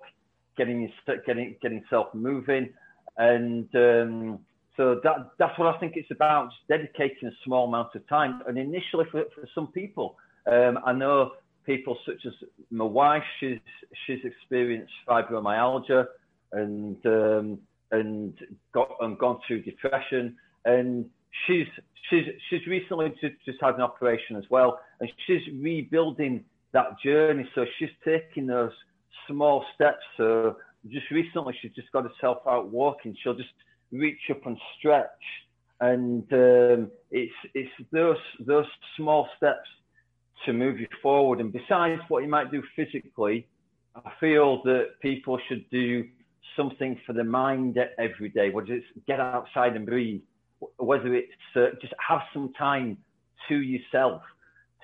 getting 0.58 0.92
getting 1.26 1.56
getting 1.62 1.84
self 1.90 2.08
moving, 2.14 2.70
and 3.18 3.68
um, 3.76 4.40
so 4.76 5.00
that 5.04 5.32
that's 5.38 5.58
what 5.60 5.74
I 5.74 5.80
think 5.80 5.94
it's 5.96 6.12
about. 6.12 6.50
Just 6.50 6.68
dedicating 6.68 7.28
a 7.30 7.32
small 7.46 7.68
amount 7.68 7.96
of 7.96 8.08
time, 8.08 8.42
and 8.48 8.58
initially 8.58 9.06
for, 9.12 9.24
for 9.36 9.48
some 9.54 9.68
people, 9.68 10.18
um, 10.52 10.80
I 10.86 10.94
know 10.94 11.32
people 11.66 11.98
such 12.06 12.26
as 12.26 12.34
my 12.72 12.86
wife. 12.86 13.24
She's 13.40 13.60
she's 14.06 14.20
experienced 14.24 14.92
fibromyalgia 15.08 16.06
and 16.52 16.98
um, 17.06 17.60
and 17.92 18.34
got 18.74 18.90
and 19.02 19.18
gone 19.18 19.40
through 19.48 19.62
depression, 19.62 20.36
and 20.66 21.06
she's 21.46 21.68
she's 22.10 22.26
she's 22.50 22.66
recently 22.68 23.10
just, 23.22 23.36
just 23.46 23.60
had 23.62 23.76
an 23.76 23.82
operation 23.82 24.36
as 24.36 24.44
well, 24.50 24.80
and 25.00 25.12
she's 25.26 25.42
rebuilding 25.60 26.44
that 26.74 27.00
journey. 27.04 27.50
So 27.56 27.66
she's 27.78 27.90
taking 28.06 28.48
those 28.48 28.72
small 29.28 29.66
steps. 29.76 30.04
So 30.18 30.58
just 30.88 31.10
recently, 31.12 31.56
she's 31.62 31.72
just 31.74 31.92
got 31.92 32.04
herself 32.04 32.40
out 32.48 32.70
walking. 32.70 33.16
She'll 33.22 33.36
just 33.36 33.50
reach 33.92 34.20
up 34.30 34.46
and 34.46 34.58
stretch, 34.78 35.24
and 35.82 36.24
um, 36.34 36.92
it's 37.12 37.34
it's 37.54 37.72
those 37.92 38.18
those 38.46 38.68
small 38.98 39.28
steps 39.38 39.68
to 40.46 40.54
move 40.54 40.80
you 40.80 40.88
forward. 41.02 41.40
And 41.40 41.52
besides 41.52 42.02
what 42.08 42.24
you 42.24 42.30
might 42.30 42.52
do 42.52 42.64
physically, 42.76 43.48
I 43.96 44.12
feel 44.20 44.62
that 44.64 45.00
people 45.02 45.40
should 45.48 45.70
do 45.70 46.08
something 46.56 47.00
for 47.06 47.14
the 47.14 47.24
mind 47.24 47.78
every 47.98 48.30
day. 48.30 48.50
What 48.50 48.70
is 48.70 48.82
it's 48.96 49.06
get 49.06 49.20
outside 49.20 49.76
and 49.76 49.86
breathe, 49.86 50.22
whether 50.78 51.14
it's 51.14 51.32
uh, 51.56 51.68
just 51.82 51.94
have 52.06 52.22
some 52.34 52.54
time 52.54 52.98
to 53.48 53.62
yourself 53.62 54.22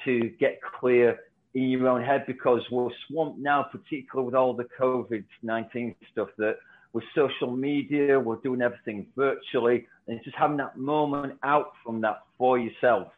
to 0.06 0.30
get 0.40 0.60
clear 0.80 1.20
in 1.54 1.70
your 1.70 1.88
own 1.88 2.04
head 2.04 2.26
because 2.28 2.62
we're 2.70 2.90
swamped 3.08 3.40
now, 3.40 3.64
particularly 3.64 4.26
with 4.26 4.36
all 4.36 4.54
the 4.54 4.68
COVID 4.80 5.24
19 5.42 5.96
stuff 6.12 6.30
that 6.38 6.58
with 6.94 7.04
social 7.14 7.52
media, 7.52 8.18
we're 8.18 8.38
doing 8.38 8.62
everything 8.62 9.06
virtually, 9.18 9.86
and 10.08 10.22
just 10.24 10.36
having 10.38 10.58
that 10.58 10.78
moment 10.78 11.34
out 11.44 11.74
from 11.84 12.00
that 12.02 12.22
for 12.38 12.58
yourself. 12.58 13.10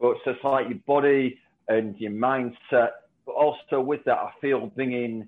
But 0.00 0.16
so 0.24 0.30
it's 0.30 0.44
like 0.44 0.68
your 0.68 0.78
body 0.86 1.38
and 1.68 1.98
your 1.98 2.12
mindset, 2.12 2.90
but 3.26 3.32
also 3.32 3.80
with 3.80 4.04
that, 4.04 4.16
I 4.16 4.30
feel 4.40 4.66
bringing, 4.68 5.26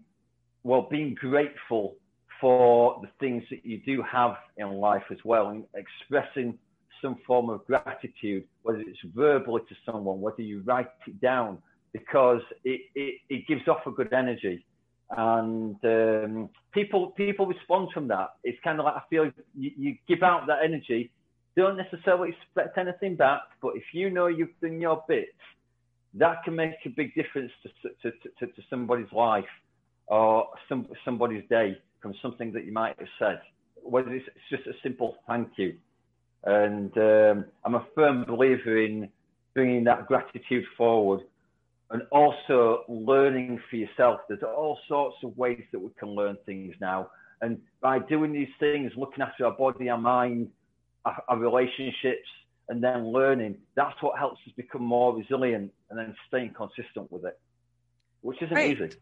well, 0.63 0.87
being 0.91 1.15
grateful 1.15 1.97
for 2.43 3.01
the 3.01 3.09
things 3.21 3.45
that 3.51 3.65
you 3.65 3.79
do 3.87 4.03
have 4.03 4.35
in 4.57 4.69
life 4.73 5.05
as 5.13 5.19
well, 5.25 5.49
and 5.51 5.65
expressing 5.75 6.59
some 7.01 7.17
form 7.25 7.49
of 7.49 7.65
gratitude, 7.67 8.45
whether 8.63 8.81
it's 8.81 8.99
verbally 9.15 9.63
to 9.69 9.77
someone, 9.87 10.21
whether 10.21 10.43
you 10.43 10.61
write 10.67 10.89
it 11.07 11.21
down, 11.21 11.59
because 11.93 12.41
it, 12.65 12.81
it, 12.97 13.21
it 13.31 13.47
gives 13.47 13.69
off 13.69 13.87
a 13.87 13.93
good 13.93 14.13
energy. 14.13 14.67
And 15.17 15.77
um, 15.85 16.49
people 16.73 17.11
people 17.11 17.47
respond 17.47 17.91
from 17.95 18.09
that. 18.09 18.31
It's 18.43 18.59
kind 18.65 18.81
of 18.81 18.87
like 18.87 18.95
I 18.97 19.03
feel 19.09 19.31
you, 19.55 19.71
you 19.77 19.97
give 20.09 20.23
out 20.23 20.47
that 20.49 20.65
energy, 20.65 21.13
don't 21.57 21.77
necessarily 21.77 22.31
expect 22.31 22.77
anything 22.77 23.15
back, 23.15 23.43
but 23.61 23.77
if 23.77 23.85
you 23.93 24.11
know 24.11 24.27
you've 24.27 24.59
done 24.61 24.81
your 24.81 25.05
bits, 25.07 25.31
that 26.15 26.43
can 26.45 26.57
make 26.57 26.73
a 26.87 26.89
big 26.89 27.15
difference 27.15 27.53
to, 27.63 27.91
to, 28.03 28.11
to, 28.41 28.47
to 28.47 28.63
somebody's 28.69 29.13
life 29.13 29.45
or 30.07 30.49
some, 30.69 30.89
somebody's 31.05 31.45
day 31.49 31.77
from 32.03 32.15
something 32.21 32.53
that 32.53 32.65
you 32.65 32.73
might 32.73 32.99
have 32.99 33.09
said, 33.19 33.41
whether 33.83 34.13
it's 34.13 34.27
just 34.51 34.67
a 34.67 34.73
simple 34.83 35.17
thank 35.27 35.49
you. 35.57 35.77
And 36.45 36.97
um, 36.99 37.45
I'm 37.65 37.77
a 37.77 37.87
firm 37.95 38.25
believer 38.25 38.85
in 38.85 39.09
bringing 39.55 39.85
that 39.85 40.07
gratitude 40.07 40.65
forward 40.77 41.21
and 41.91 42.03
also 42.11 42.85
learning 42.89 43.61
for 43.71 43.77
yourself. 43.77 44.21
There's 44.29 44.43
all 44.43 44.79
sorts 44.89 45.17
of 45.23 45.37
ways 45.37 45.63
that 45.73 45.79
we 45.79 45.91
can 45.99 46.09
learn 46.09 46.37
things 46.45 46.75
now. 46.81 47.11
And 47.43 47.61
by 47.81 47.99
doing 47.99 48.33
these 48.33 48.49
things, 48.59 48.93
looking 48.97 49.23
after 49.23 49.45
our 49.45 49.53
body, 49.53 49.89
our 49.89 49.99
mind, 49.99 50.49
our, 51.05 51.23
our 51.29 51.39
relationships, 51.39 52.29
and 52.69 52.83
then 52.83 53.13
learning, 53.13 53.59
that's 53.75 54.01
what 54.01 54.19
helps 54.19 54.41
us 54.47 54.53
become 54.57 54.83
more 54.83 55.15
resilient 55.15 55.73
and 55.91 55.99
then 55.99 56.15
staying 56.29 56.55
consistent 56.55 57.11
with 57.13 57.25
it, 57.25 57.39
which 58.23 58.41
isn't 58.41 58.55
right. 58.55 58.71
easy. 58.71 58.97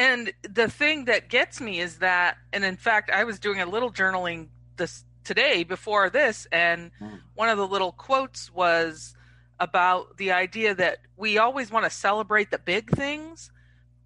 And 0.00 0.32
the 0.42 0.68
thing 0.68 1.04
that 1.04 1.28
gets 1.28 1.60
me 1.60 1.78
is 1.78 1.98
that, 1.98 2.38
and 2.52 2.64
in 2.64 2.76
fact, 2.76 3.10
I 3.10 3.24
was 3.24 3.38
doing 3.38 3.60
a 3.60 3.66
little 3.66 3.92
journaling 3.92 4.48
this 4.76 5.04
today 5.24 5.62
before 5.62 6.10
this, 6.10 6.46
and 6.50 6.90
mm. 7.00 7.20
one 7.34 7.48
of 7.48 7.58
the 7.58 7.66
little 7.66 7.92
quotes 7.92 8.52
was, 8.52 9.14
about 9.60 10.16
the 10.16 10.32
idea 10.32 10.74
that 10.74 10.98
we 11.16 11.38
always 11.38 11.70
want 11.70 11.84
to 11.84 11.90
celebrate 11.90 12.50
the 12.50 12.58
big 12.58 12.90
things, 12.90 13.52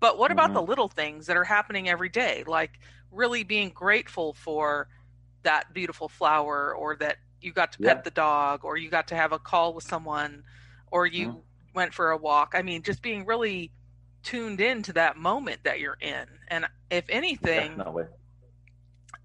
but 0.01 0.19
what 0.19 0.33
about 0.33 0.47
mm-hmm. 0.47 0.55
the 0.55 0.63
little 0.63 0.89
things 0.89 1.27
that 1.27 1.37
are 1.37 1.45
happening 1.45 1.89
every 1.89 2.09
day? 2.09 2.43
Like 2.47 2.73
really 3.13 3.45
being 3.45 3.71
grateful 3.71 4.35
for 4.35 4.89
that 5.45 5.73
beautiful 5.73 6.09
flower 6.09 6.75
or 6.75 6.97
that 6.97 7.19
you 7.41 7.53
got 7.53 7.73
to 7.73 7.79
pet 7.79 7.99
yeah. 7.99 8.03
the 8.03 8.11
dog 8.11 8.65
or 8.65 8.77
you 8.77 8.91
got 8.91 9.09
to 9.09 9.15
have 9.15 9.33
a 9.33 9.39
call 9.39 9.73
with 9.73 9.85
someone 9.85 10.43
or 10.91 11.07
you 11.07 11.29
mm-hmm. 11.29 11.39
went 11.73 11.95
for 11.95 12.11
a 12.11 12.17
walk. 12.17 12.55
I 12.57 12.63
mean, 12.63 12.83
just 12.83 13.01
being 13.01 13.25
really 13.25 13.71
tuned 14.25 14.61
in 14.61 14.83
to 14.83 14.93
that 14.95 15.17
moment 15.17 15.63
that 15.65 15.79
you're 15.79 15.99
in. 16.01 16.27
And 16.49 16.67
if 16.91 17.05
anything, 17.09 17.77
Definitely. 17.77 18.05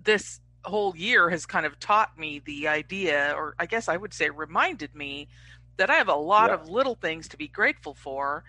this 0.03 0.39
whole 0.63 0.95
year 0.95 1.29
has 1.29 1.45
kind 1.45 1.65
of 1.65 1.79
taught 1.79 2.17
me 2.19 2.41
the 2.45 2.67
idea, 2.67 3.33
or 3.35 3.55
I 3.57 3.65
guess 3.65 3.87
I 3.87 3.97
would 3.97 4.13
say 4.13 4.29
reminded 4.29 4.93
me 4.93 5.29
that 5.77 5.89
I 5.89 5.95
have 5.95 6.09
a 6.09 6.15
lot 6.15 6.51
of 6.51 6.69
little 6.69 6.95
things 6.95 7.29
to 7.29 7.37
be 7.37 7.47
grateful 7.47 7.93
for, 7.93 8.43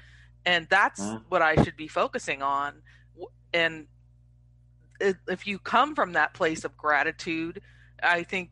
and 0.44 0.66
that's 0.68 1.00
mm. 1.00 1.22
what 1.28 1.40
I 1.40 1.62
should 1.62 1.76
be 1.76 1.86
focusing 1.86 2.42
on. 2.42 2.82
And 3.54 3.86
if 5.00 5.46
you 5.46 5.58
come 5.58 5.94
from 5.94 6.12
that 6.12 6.34
place 6.34 6.64
of 6.64 6.76
gratitude, 6.76 7.62
I 8.02 8.24
think 8.24 8.50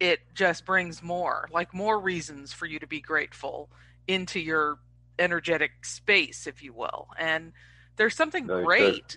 it 0.00 0.20
just 0.34 0.64
brings 0.64 1.02
more, 1.02 1.48
like 1.52 1.72
more 1.72 1.98
reasons 1.98 2.52
for 2.52 2.66
you 2.66 2.78
to 2.80 2.86
be 2.86 3.00
grateful 3.00 3.70
into 4.06 4.40
your 4.40 4.78
energetic 5.18 5.84
space, 5.84 6.46
if 6.46 6.62
you 6.62 6.72
will. 6.72 7.08
And 7.18 7.52
there's 7.96 8.14
something 8.14 8.46
Very 8.46 8.64
great 8.64 9.08
good. 9.08 9.16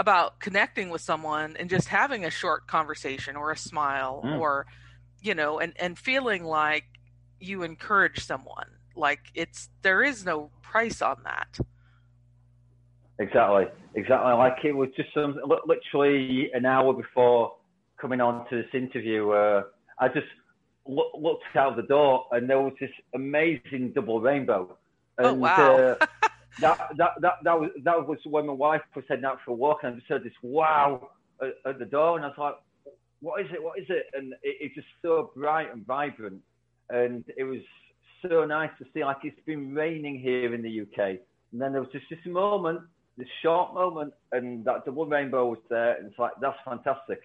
about 0.00 0.40
connecting 0.40 0.90
with 0.90 1.00
someone 1.00 1.56
and 1.58 1.68
just 1.68 1.88
having 1.88 2.24
a 2.24 2.30
short 2.30 2.66
conversation 2.66 3.36
or 3.36 3.50
a 3.50 3.56
smile 3.56 4.22
mm. 4.24 4.38
or, 4.38 4.66
you 5.20 5.34
know, 5.34 5.58
and, 5.58 5.72
and 5.78 5.98
feeling 5.98 6.44
like 6.44 6.84
you 7.40 7.62
encourage 7.62 8.24
someone. 8.24 8.68
Like 8.94 9.20
it's 9.34 9.68
there 9.82 10.02
is 10.02 10.24
no 10.24 10.50
price 10.62 11.02
on 11.02 11.22
that. 11.24 11.58
Exactly, 13.18 13.64
exactly. 13.94 14.32
Like 14.32 14.58
it 14.64 14.72
was 14.72 14.88
just 14.96 15.12
some 15.14 15.38
literally 15.66 16.50
an 16.54 16.66
hour 16.66 16.92
before 16.92 17.54
coming 18.00 18.20
on 18.20 18.48
to 18.50 18.56
this 18.56 18.70
interview. 18.74 19.30
Uh, 19.30 19.62
I 19.98 20.08
just 20.08 20.26
look, 20.86 21.12
looked 21.18 21.44
out 21.56 21.76
the 21.76 21.82
door 21.82 22.26
and 22.32 22.48
there 22.48 22.60
was 22.60 22.72
this 22.80 22.90
amazing 23.14 23.92
double 23.94 24.20
rainbow. 24.20 24.76
Oh, 25.18 25.28
and, 25.28 25.28
oh 25.28 25.34
wow! 25.34 25.76
uh, 25.76 26.06
that, 26.60 26.78
that 26.96 27.10
that 27.20 27.34
that 27.42 27.60
was 27.60 27.70
that 27.84 28.06
was 28.06 28.18
when 28.24 28.46
my 28.46 28.52
wife 28.52 28.82
was 28.94 29.04
heading 29.08 29.24
out 29.24 29.38
for 29.44 29.52
a 29.52 29.54
walk, 29.54 29.80
and 29.82 29.94
I 29.94 29.96
just 29.96 30.08
heard 30.08 30.24
this 30.24 30.32
wow 30.42 31.10
at, 31.40 31.54
at 31.66 31.78
the 31.78 31.84
door, 31.84 32.16
and 32.16 32.26
I 32.26 32.32
thought, 32.32 32.62
"What 33.20 33.40
is 33.40 33.48
it? 33.52 33.62
What 33.62 33.78
is 33.78 33.86
it?" 33.88 34.06
And 34.14 34.32
it, 34.42 34.56
it's 34.60 34.74
just 34.74 34.88
so 35.02 35.32
bright 35.34 35.72
and 35.72 35.86
vibrant 35.86 36.42
and 36.92 37.24
it 37.36 37.44
was 37.44 37.60
so 38.26 38.44
nice 38.44 38.70
to 38.78 38.84
see. 38.94 39.04
Like 39.04 39.18
it's 39.24 39.40
been 39.46 39.74
raining 39.74 40.20
here 40.20 40.54
in 40.54 40.62
the 40.62 40.82
UK, 40.82 41.18
and 41.52 41.60
then 41.60 41.72
there 41.72 41.80
was 41.80 41.90
just 41.90 42.04
this 42.10 42.18
moment, 42.26 42.80
this 43.16 43.28
short 43.42 43.74
moment, 43.74 44.12
and 44.30 44.64
that 44.66 44.84
double 44.84 45.06
rainbow 45.06 45.46
was 45.46 45.58
there, 45.68 45.96
and 45.96 46.06
it's 46.06 46.18
like 46.18 46.32
that's 46.40 46.58
fantastic. 46.64 47.20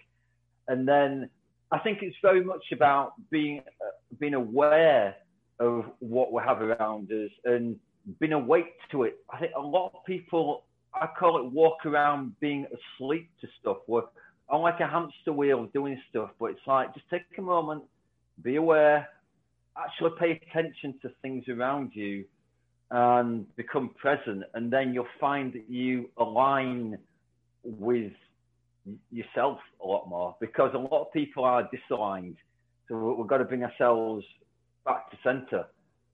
And 0.68 0.88
then 0.88 1.30
I 1.72 1.80
think 1.80 2.00
it's 2.02 2.16
very 2.22 2.44
much 2.44 2.64
about 2.72 3.14
being 3.30 3.62
uh, 3.82 4.16
being 4.20 4.34
aware 4.34 5.16
of 5.60 5.86
what 6.00 6.32
we 6.32 6.42
have 6.46 6.62
around 6.62 7.12
us 7.12 7.32
and 7.46 7.78
being 8.20 8.34
awake 8.34 8.76
to 8.92 9.04
it. 9.04 9.18
I 9.30 9.40
think 9.40 9.52
a 9.56 9.62
lot 9.62 9.92
of 9.94 10.06
people, 10.06 10.64
I 10.94 11.08
call 11.08 11.38
it 11.38 11.52
walk 11.52 11.86
around 11.86 12.40
being 12.40 12.66
asleep 12.66 13.30
to 13.42 13.48
stuff. 13.60 13.78
We're 13.88 14.04
on 14.50 14.62
like 14.62 14.80
a 14.80 14.88
hamster 14.88 15.34
wheel 15.34 15.68
doing 15.74 16.02
stuff, 16.10 16.30
but 16.40 16.52
it's 16.52 16.68
like 16.68 16.94
just 16.94 17.10
take 17.10 17.24
a 17.38 17.42
moment, 17.42 17.84
be 18.44 18.56
aware, 18.56 19.10
actually 19.78 20.12
pay 20.20 20.42
attention 20.50 20.96
to 21.02 21.12
things 21.22 21.44
around 21.50 21.92
you 21.94 22.26
and 22.90 23.54
become 23.58 23.90
present, 24.00 24.44
and 24.54 24.72
then 24.72 24.94
you'll 24.94 25.06
find 25.20 25.52
that 25.54 25.70
you 25.70 26.10
align 26.18 26.98
with 27.64 28.14
yourself 29.12 29.60
a 29.84 29.86
lot 29.88 30.08
more 30.08 30.36
because 30.40 30.72
a 30.74 30.78
lot 30.78 31.02
of 31.02 31.12
people 31.12 31.44
are 31.44 31.70
disaligned. 31.70 32.38
So 32.88 33.16
we've 33.18 33.28
got 33.28 33.40
to 33.40 33.44
bring 33.44 33.66
ourselves 33.66 34.24
back 34.88 35.12
to 35.12 35.18
center, 35.24 35.66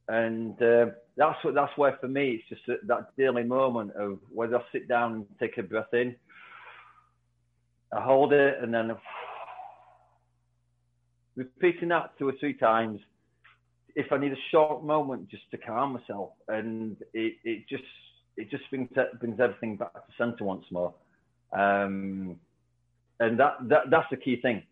and 0.08 0.62
uh, 0.62 0.88
that's 1.16 1.44
what 1.44 1.54
that's 1.54 1.78
where 1.78 1.98
for 2.02 2.08
me 2.08 2.42
it's 2.42 2.50
just 2.50 2.62
that, 2.68 2.86
that 2.88 3.16
daily 3.18 3.44
moment 3.44 3.92
of 3.94 4.20
whether 4.34 4.58
I 4.58 4.62
sit 4.72 4.88
down 4.88 5.14
and 5.14 5.26
take 5.40 5.58
a 5.58 5.64
breath 5.64 5.94
in, 5.94 6.16
I 7.96 8.02
hold 8.02 8.34
it, 8.34 8.58
and 8.62 8.74
then 8.74 8.92
repeating 11.36 11.90
that 11.90 12.18
two 12.18 12.28
or 12.28 12.34
three 12.40 12.54
times 12.54 13.00
if 13.96 14.12
I 14.12 14.18
need 14.18 14.32
a 14.32 14.48
short 14.52 14.84
moment 14.84 15.30
just 15.30 15.50
to 15.52 15.58
calm 15.58 15.94
myself, 15.94 16.32
and 16.48 16.98
it, 17.14 17.36
it 17.44 17.68
just 17.70 17.84
it 18.38 18.50
just 18.50 18.64
brings 18.70 18.90
brings 19.20 19.40
everything 19.40 19.78
back 19.78 19.94
to 19.94 20.14
center 20.18 20.44
once 20.44 20.66
more, 20.72 20.94
um, 21.56 22.36
and 23.20 23.40
that, 23.40 23.58
that 23.70 23.84
that's 23.92 24.10
the 24.10 24.18
key 24.18 24.42
thing 24.42 24.64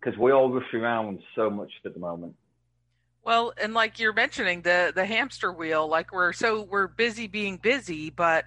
because 0.00 0.18
we 0.18 0.32
all 0.32 0.50
rush 0.50 0.72
around 0.74 1.20
so 1.34 1.50
much 1.50 1.70
at 1.84 1.92
the 1.92 2.00
moment. 2.00 2.34
Well, 3.28 3.52
and 3.60 3.74
like 3.74 3.98
you're 3.98 4.14
mentioning 4.14 4.62
the 4.62 4.90
the 4.94 5.04
hamster 5.04 5.52
wheel, 5.52 5.86
like 5.86 6.12
we're 6.12 6.32
so 6.32 6.62
we're 6.62 6.86
busy 6.86 7.26
being 7.26 7.58
busy, 7.58 8.08
but 8.08 8.46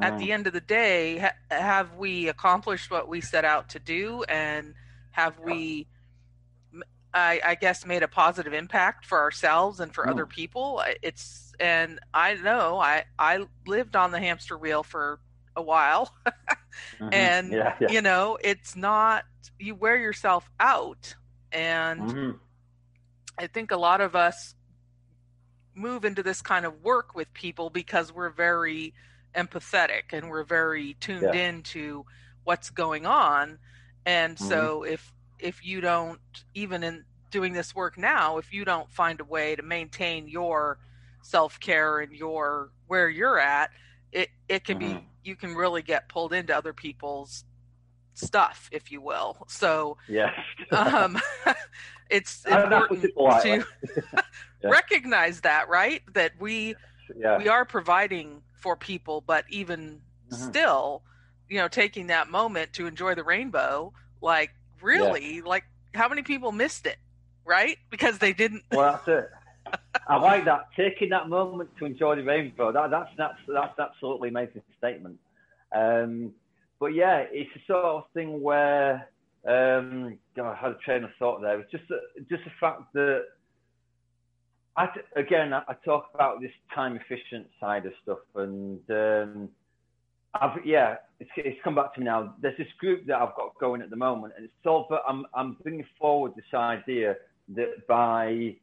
at 0.00 0.14
mm. 0.14 0.20
the 0.20 0.32
end 0.32 0.46
of 0.46 0.54
the 0.54 0.60
day, 0.62 1.18
ha- 1.18 1.34
have 1.50 1.96
we 1.96 2.28
accomplished 2.28 2.90
what 2.90 3.08
we 3.08 3.20
set 3.20 3.44
out 3.44 3.68
to 3.68 3.78
do, 3.78 4.22
and 4.22 4.72
have 5.10 5.38
we 5.38 5.86
I, 7.12 7.42
I, 7.44 7.54
guess 7.56 7.84
made 7.84 8.02
a 8.02 8.08
positive 8.08 8.54
impact 8.54 9.04
for 9.04 9.18
ourselves 9.18 9.80
and 9.80 9.94
for 9.94 10.08
other 10.08 10.24
people. 10.24 10.82
It's 11.02 11.52
and 11.60 12.00
I 12.14 12.32
know 12.36 12.78
I 12.78 13.04
I 13.18 13.44
lived 13.66 13.96
on 13.96 14.12
the 14.12 14.18
hamster 14.18 14.56
wheel 14.56 14.82
for 14.82 15.20
a 15.54 15.62
while, 15.62 16.10
mm-hmm. 16.26 17.08
and 17.12 17.52
yeah, 17.52 17.74
yeah. 17.82 17.92
you 17.92 18.00
know 18.00 18.38
it's 18.42 18.76
not 18.76 19.24
you 19.58 19.74
wear 19.74 19.98
yourself 19.98 20.48
out, 20.58 21.14
and 21.52 22.00
mm-hmm. 22.00 22.30
I 23.38 23.46
think 23.46 23.70
a 23.70 23.76
lot 23.76 24.00
of 24.00 24.14
us 24.14 24.54
move 25.74 26.04
into 26.04 26.22
this 26.22 26.42
kind 26.42 26.64
of 26.64 26.82
work 26.82 27.14
with 27.14 27.32
people 27.32 27.70
because 27.70 28.12
we're 28.12 28.30
very 28.30 28.94
empathetic 29.34 30.12
and 30.12 30.28
we're 30.28 30.44
very 30.44 30.94
tuned 31.00 31.22
yeah. 31.22 31.48
into 31.48 32.04
what's 32.44 32.70
going 32.70 33.06
on 33.06 33.58
and 34.04 34.36
mm-hmm. 34.36 34.48
so 34.48 34.82
if 34.82 35.12
if 35.38 35.64
you 35.64 35.80
don't 35.80 36.20
even 36.54 36.82
in 36.82 37.04
doing 37.30 37.52
this 37.52 37.74
work 37.74 37.96
now 37.96 38.36
if 38.36 38.52
you 38.52 38.64
don't 38.64 38.90
find 38.92 39.20
a 39.20 39.24
way 39.24 39.56
to 39.56 39.62
maintain 39.62 40.28
your 40.28 40.78
self-care 41.22 42.00
and 42.00 42.12
your 42.12 42.70
where 42.88 43.08
you're 43.08 43.38
at 43.38 43.70
it 44.10 44.28
it 44.48 44.64
can 44.64 44.78
mm-hmm. 44.78 44.98
be 44.98 45.08
you 45.24 45.34
can 45.34 45.54
really 45.54 45.82
get 45.82 46.08
pulled 46.08 46.32
into 46.32 46.54
other 46.54 46.72
people's 46.72 47.44
stuff 48.14 48.68
if 48.70 48.92
you 48.92 49.00
will 49.00 49.38
so 49.48 49.96
yeah 50.08 50.30
um 50.72 51.18
it's 52.12 52.44
important 52.46 53.02
to 53.02 53.10
yeah. 54.62 54.70
recognize 54.70 55.40
that 55.40 55.68
right 55.68 56.02
that 56.12 56.32
we 56.38 56.74
yeah. 57.16 57.38
we 57.38 57.48
are 57.48 57.64
providing 57.64 58.42
for 58.54 58.76
people 58.76 59.22
but 59.26 59.44
even 59.48 60.00
mm-hmm. 60.30 60.34
still 60.34 61.02
you 61.48 61.58
know 61.58 61.68
taking 61.68 62.06
that 62.08 62.28
moment 62.28 62.72
to 62.72 62.86
enjoy 62.86 63.14
the 63.14 63.24
rainbow 63.24 63.92
like 64.20 64.50
really 64.80 65.36
yeah. 65.36 65.42
like 65.44 65.64
how 65.94 66.08
many 66.08 66.22
people 66.22 66.52
missed 66.52 66.86
it 66.86 66.98
right 67.44 67.78
because 67.90 68.18
they 68.18 68.32
didn't 68.32 68.62
well 68.70 68.92
that's 68.92 69.08
it 69.08 69.30
I 70.08 70.16
like 70.16 70.44
that. 70.46 70.68
Taking 70.76 71.10
that 71.10 71.28
moment 71.28 71.70
to 71.78 71.86
enjoy 71.86 72.16
the 72.16 72.24
rainbow. 72.24 72.72
That, 72.72 72.90
that's 72.90 73.10
that's 73.16 73.38
that's 73.46 73.78
absolutely 73.78 74.28
amazing 74.28 74.62
statement. 74.78 75.18
Um, 75.74 76.32
but 76.80 76.94
yeah, 76.94 77.24
it's 77.30 77.50
a 77.56 77.60
sort 77.66 77.84
of 77.84 78.04
thing 78.14 78.40
where 78.42 79.08
um, 79.48 80.18
God, 80.36 80.52
I 80.52 80.56
had 80.56 80.72
a 80.72 80.78
train 80.84 81.04
of 81.04 81.10
thought 81.18 81.40
there. 81.40 81.60
It's 81.60 81.70
just 81.70 81.84
just 82.28 82.44
the 82.44 82.50
fact 82.60 82.82
that 82.94 83.22
again 85.16 85.52
I, 85.52 85.62
I, 85.68 85.74
talk 85.84 86.06
about 86.14 86.40
this 86.40 86.52
time 86.74 86.96
efficient 86.96 87.48
side 87.60 87.86
of 87.86 87.92
stuff, 88.02 88.18
and 88.36 88.80
um, 88.90 89.48
I've 90.34 90.64
yeah, 90.64 90.96
it's, 91.20 91.30
it's 91.36 91.58
come 91.64 91.74
back 91.74 91.94
to 91.94 92.00
me 92.00 92.06
now. 92.06 92.34
There's 92.40 92.56
this 92.56 92.68
group 92.78 93.06
that 93.06 93.16
I've 93.16 93.34
got 93.36 93.58
going 93.58 93.82
at 93.82 93.90
the 93.90 93.96
moment, 93.96 94.34
and 94.36 94.44
it's 94.44 94.54
all. 94.64 94.86
But 94.88 95.02
I'm 95.08 95.26
I'm 95.34 95.56
bringing 95.62 95.86
forward 95.98 96.32
this 96.36 96.54
idea 96.54 97.16
that 97.56 97.86
by 97.88 98.54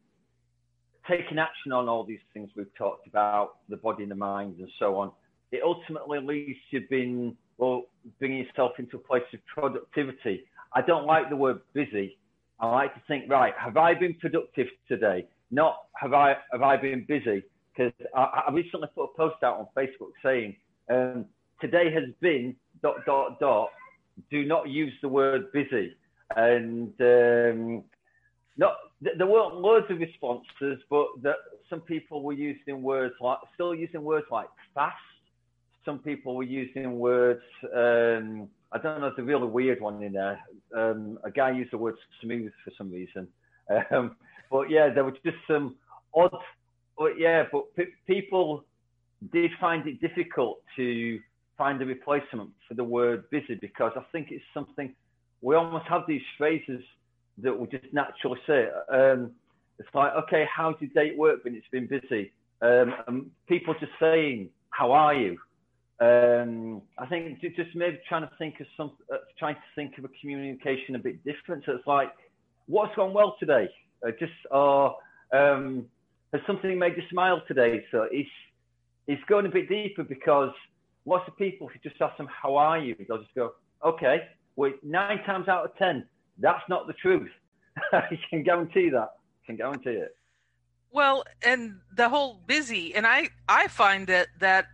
taking 1.09 1.39
action 1.39 1.71
on 1.71 1.89
all 1.89 2.03
these 2.03 2.19
things 2.33 2.49
we've 2.55 2.73
talked 2.77 3.07
about, 3.07 3.57
the 3.67 3.77
body 3.77 4.03
and 4.03 4.11
the 4.11 4.15
mind 4.15 4.59
and 4.59 4.69
so 4.79 4.95
on, 4.95 5.11
it 5.51 5.61
ultimately 5.63 6.19
leads 6.19 6.59
to 6.71 6.81
being, 6.89 7.35
well, 7.57 7.83
bringing 8.19 8.45
yourself 8.45 8.73
into 8.77 8.97
a 8.97 8.99
place 8.99 9.23
of 9.33 9.39
productivity. 9.47 10.43
I 10.73 10.81
don't 10.81 11.05
like 11.05 11.29
the 11.29 11.35
word 11.35 11.61
busy. 11.73 12.17
I 12.59 12.67
like 12.67 12.93
to 12.93 13.01
think, 13.07 13.29
right, 13.29 13.53
have 13.57 13.77
I 13.77 13.93
been 13.93 14.13
productive 14.15 14.67
today? 14.87 15.27
Not 15.51 15.77
have 15.95 16.13
I 16.13 16.35
have 16.51 16.61
I 16.61 16.77
been 16.77 17.05
busy? 17.07 17.43
Because 17.73 17.93
I, 18.15 18.43
I, 18.47 18.51
recently 18.51 18.87
put 18.93 19.05
a 19.05 19.17
post 19.17 19.41
out 19.43 19.57
on 19.57 19.67
Facebook 19.75 20.11
saying, 20.21 20.55
um, 20.89 21.25
today 21.61 21.91
has 21.93 22.03
been 22.19 22.55
dot 22.83 22.97
dot 23.05 23.39
dot. 23.39 23.69
Do 24.29 24.45
not 24.45 24.69
use 24.69 24.93
the 25.01 25.07
word 25.07 25.51
busy. 25.53 25.95
And 26.35 26.93
um, 26.99 27.83
not 28.57 28.73
there 29.01 29.25
weren't 29.25 29.55
loads 29.55 29.85
of 29.89 29.99
responses, 29.99 30.79
but 30.89 31.07
that 31.23 31.37
some 31.69 31.79
people 31.81 32.21
were 32.21 32.33
using 32.33 32.83
words 32.83 33.15
like 33.21 33.37
still 33.53 33.73
using 33.73 34.03
words 34.03 34.27
like 34.29 34.47
fast. 34.75 34.97
Some 35.85 35.99
people 35.99 36.35
were 36.35 36.43
using 36.43 36.99
words. 36.99 37.41
Um, 37.73 38.49
I 38.71 38.77
don't 38.77 39.01
know. 39.01 39.09
There's 39.09 39.19
a 39.19 39.23
really 39.23 39.47
weird 39.47 39.81
one 39.81 40.01
in 40.03 40.13
there. 40.13 40.39
Um, 40.75 41.17
a 41.23 41.31
guy 41.31 41.51
used 41.51 41.71
the 41.71 41.77
word 41.77 41.95
smooth 42.21 42.51
for 42.63 42.71
some 42.77 42.91
reason. 42.91 43.27
Um, 43.91 44.15
but 44.49 44.71
yeah, 44.71 44.89
there 44.91 45.03
were 45.03 45.11
just 45.11 45.37
some 45.47 45.75
odd. 46.15 46.35
But 46.97 47.19
yeah, 47.19 47.43
but 47.51 47.65
p- 47.75 47.93
people 48.07 48.65
did 49.31 49.51
find 49.59 49.87
it 49.87 50.01
difficult 50.01 50.63
to 50.75 51.19
find 51.55 51.79
a 51.79 51.85
replacement 51.85 52.49
for 52.67 52.73
the 52.73 52.83
word 52.83 53.29
busy 53.29 53.59
because 53.61 53.91
I 53.95 54.01
think 54.11 54.29
it's 54.31 54.43
something 54.55 54.95
we 55.41 55.55
almost 55.55 55.85
have 55.85 56.01
these 56.07 56.23
phrases 56.35 56.81
that 57.43 57.57
we 57.57 57.67
just 57.67 57.93
naturally 57.93 58.39
say. 58.47 58.69
Um, 58.91 59.31
it's 59.77 59.89
like, 59.93 60.13
okay, 60.23 60.45
how's 60.53 60.75
your 60.79 60.89
date 60.93 61.17
work 61.17 61.43
when 61.43 61.55
it's 61.55 61.67
been 61.71 61.87
busy? 61.87 62.33
Um, 62.61 62.93
and 63.07 63.31
people 63.47 63.73
just 63.79 63.91
saying, 63.99 64.49
how 64.71 64.91
are 64.91 65.13
you? 65.13 65.37
Um, 66.01 66.81
I 66.97 67.05
think 67.07 67.41
just 67.41 67.75
maybe 67.75 67.99
trying 68.07 68.21
to 68.21 68.31
think 68.37 68.59
of 68.61 68.67
some, 68.77 68.91
uh, 69.13 69.17
trying 69.37 69.55
to 69.55 69.61
think 69.75 69.97
of 69.97 70.05
a 70.05 70.09
communication 70.21 70.95
a 70.95 70.99
bit 70.99 71.23
different. 71.25 71.65
So 71.65 71.73
it's 71.73 71.87
like, 71.87 72.09
what's 72.67 72.95
gone 72.95 73.13
well 73.13 73.35
today? 73.39 73.69
Uh, 74.05 74.11
just, 74.17 74.31
or 74.49 74.95
um, 75.33 75.85
has 76.31 76.41
something 76.47 76.79
made 76.79 76.95
you 76.95 77.03
smile 77.11 77.41
today? 77.47 77.83
So 77.91 78.07
it's, 78.11 78.29
it's 79.07 79.21
going 79.27 79.45
a 79.45 79.49
bit 79.49 79.67
deeper 79.67 80.03
because 80.03 80.53
lots 81.05 81.27
of 81.27 81.35
people, 81.35 81.67
if 81.67 81.75
you 81.75 81.89
just 81.89 82.01
ask 82.01 82.15
them, 82.17 82.29
how 82.29 82.55
are 82.55 82.79
you? 82.79 82.95
They'll 83.07 83.17
just 83.17 83.35
go, 83.35 83.53
okay, 83.85 84.29
well, 84.55 84.71
nine 84.83 85.21
times 85.25 85.49
out 85.49 85.65
of 85.65 85.75
10, 85.77 86.05
that's 86.37 86.63
not 86.69 86.87
the 86.87 86.93
truth. 86.93 87.29
I 87.91 88.17
can 88.29 88.43
guarantee 88.43 88.89
that. 88.89 89.09
I 89.43 89.45
can 89.45 89.57
guarantee 89.57 89.91
it. 89.91 90.15
Well, 90.91 91.23
and 91.43 91.79
the 91.95 92.09
whole 92.09 92.41
busy, 92.47 92.95
and 92.95 93.05
I 93.05 93.29
I 93.47 93.67
find 93.67 94.07
that 94.07 94.27
that 94.39 94.65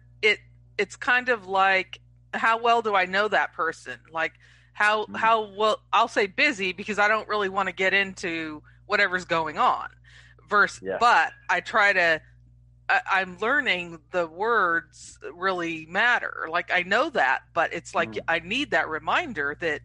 it's 0.78 0.96
kind 0.96 1.30
of 1.30 1.48
like 1.48 2.00
how 2.34 2.62
well 2.62 2.82
do 2.82 2.96
I 2.96 3.06
know 3.06 3.28
that 3.28 3.54
person? 3.54 3.98
Like 4.12 4.34
how 4.74 5.04
mm-hmm. 5.04 5.16
how 5.16 5.50
well 5.56 5.82
I'll 5.94 6.08
say 6.08 6.28
busy 6.28 6.74
because 6.74 7.00
I 7.00 7.08
don't 7.08 7.28
really 7.28 7.50
want 7.50 7.68
to 7.68 7.74
get 7.74 7.94
into 7.94 8.62
whatever's 8.86 9.26
going 9.26 9.58
on. 9.58 9.90
Verse, 10.50 10.80
yeah. 10.82 10.98
but 11.00 11.32
I 11.50 11.62
try 11.62 11.94
to. 11.94 12.22
I, 12.88 13.22
am 13.22 13.40
learning 13.40 13.98
the 14.12 14.28
words 14.28 15.18
really 15.34 15.88
matter. 15.88 16.48
Like 16.52 16.72
I 16.72 16.84
know 16.84 17.10
that, 17.10 17.40
but 17.56 17.74
it's 17.74 17.96
like 17.96 18.12
mm. 18.12 18.20
I 18.28 18.38
need 18.38 18.70
that 18.72 18.88
reminder 18.90 19.58
that 19.60 19.82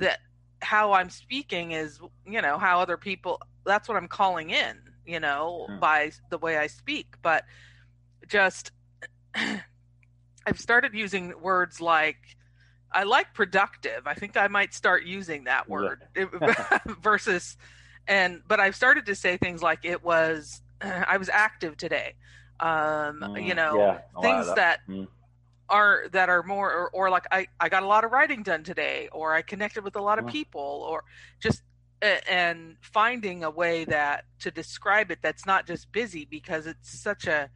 that 0.00 0.20
how 0.62 0.92
I'm 0.92 1.10
speaking 1.10 1.72
is, 1.72 2.00
you 2.26 2.40
know, 2.40 2.58
how 2.58 2.80
other 2.80 2.96
people, 2.96 3.40
that's 3.64 3.88
what 3.88 3.96
I'm 3.96 4.08
calling 4.08 4.50
in, 4.50 4.78
you 5.04 5.20
know, 5.20 5.66
hmm. 5.68 5.78
by 5.78 6.12
the 6.30 6.38
way 6.38 6.56
I 6.56 6.68
speak. 6.68 7.14
But 7.22 7.44
just, 8.28 8.70
I've 10.46 10.60
started 10.60 10.94
using 10.94 11.32
words 11.40 11.80
like, 11.80 12.18
I 12.90 13.04
like 13.04 13.34
productive. 13.34 14.06
I 14.06 14.14
think 14.14 14.36
I 14.36 14.48
might 14.48 14.74
start 14.74 15.04
using 15.04 15.44
that 15.44 15.68
word 15.68 16.02
yeah. 16.16 16.78
versus, 17.00 17.56
and, 18.06 18.42
but 18.46 18.60
I've 18.60 18.76
started 18.76 19.06
to 19.06 19.14
say 19.14 19.36
things 19.36 19.62
like 19.62 19.80
it 19.84 20.04
was, 20.04 20.60
I 20.80 21.16
was 21.16 21.28
active 21.28 21.76
today. 21.76 22.14
Um, 22.60 23.20
mm, 23.20 23.46
you 23.46 23.54
know, 23.54 23.76
yeah, 23.76 24.20
things 24.20 24.46
that, 24.48 24.56
that 24.56 24.80
mm 24.88 25.08
are 25.72 26.04
that 26.12 26.28
are 26.28 26.42
more 26.42 26.70
or, 26.70 26.90
or 26.90 27.10
like 27.10 27.26
I, 27.32 27.48
I 27.58 27.68
got 27.70 27.82
a 27.82 27.86
lot 27.86 28.04
of 28.04 28.12
writing 28.12 28.42
done 28.42 28.62
today 28.62 29.08
or 29.10 29.32
i 29.32 29.40
connected 29.42 29.82
with 29.82 29.96
a 29.96 30.02
lot 30.02 30.18
of 30.18 30.26
people 30.26 30.86
or 30.86 31.02
just 31.40 31.62
and 32.02 32.76
finding 32.80 33.42
a 33.42 33.50
way 33.50 33.84
that 33.84 34.24
to 34.40 34.50
describe 34.50 35.10
it 35.10 35.20
that's 35.22 35.46
not 35.46 35.66
just 35.66 35.90
busy 35.90 36.26
because 36.26 36.66
it's 36.66 37.00
such 37.00 37.26
a 37.26 37.48